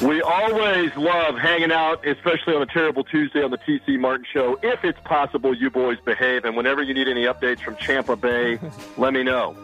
[0.00, 4.58] We always love hanging out, especially on a terrible Tuesday on the TC Martin Show.
[4.62, 6.46] If it's possible, you boys behave.
[6.46, 8.58] And whenever you need any updates from Champa Bay,
[8.96, 9.54] let me know.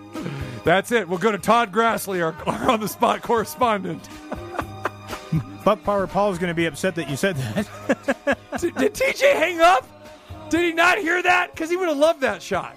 [0.64, 1.08] That's it.
[1.08, 4.06] We'll go to Todd Grassley, our, our on the spot correspondent.
[5.64, 8.38] Buck Power Paul is going to be upset that you said that.
[8.60, 9.88] did, did TJ hang up?
[10.50, 11.52] Did he not hear that?
[11.52, 12.76] Because he would have loved that shot.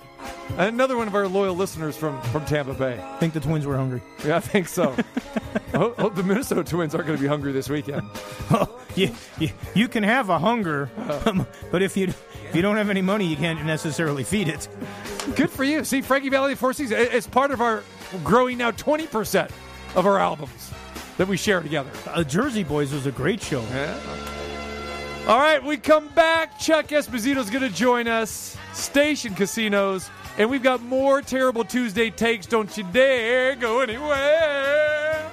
[0.57, 2.99] Another one of our loyal listeners from, from Tampa Bay.
[3.01, 4.01] I think the Twins were hungry.
[4.25, 4.95] Yeah, I think so.
[5.73, 8.07] I hope, hope the Minnesota Twins aren't going to be hungry this weekend.
[8.49, 10.89] Well, you, you, you can have a hunger,
[11.25, 12.13] um, but if you
[12.51, 14.67] if you don't have any money, you can't necessarily feed it.
[15.37, 15.85] Good for you.
[15.85, 16.99] See, Frankie Valli Four Seasons.
[17.13, 17.81] It's part of our
[18.25, 19.49] growing now 20%
[19.95, 20.71] of our albums
[21.15, 21.91] that we share together.
[22.07, 23.61] Uh, Jersey Boys was a great show.
[25.31, 26.59] All right, we come back.
[26.59, 28.57] Chuck Esposito's going to join us.
[28.73, 30.09] Station Casinos.
[30.37, 32.45] And we've got more Terrible Tuesday takes.
[32.45, 35.31] Don't you dare go anywhere.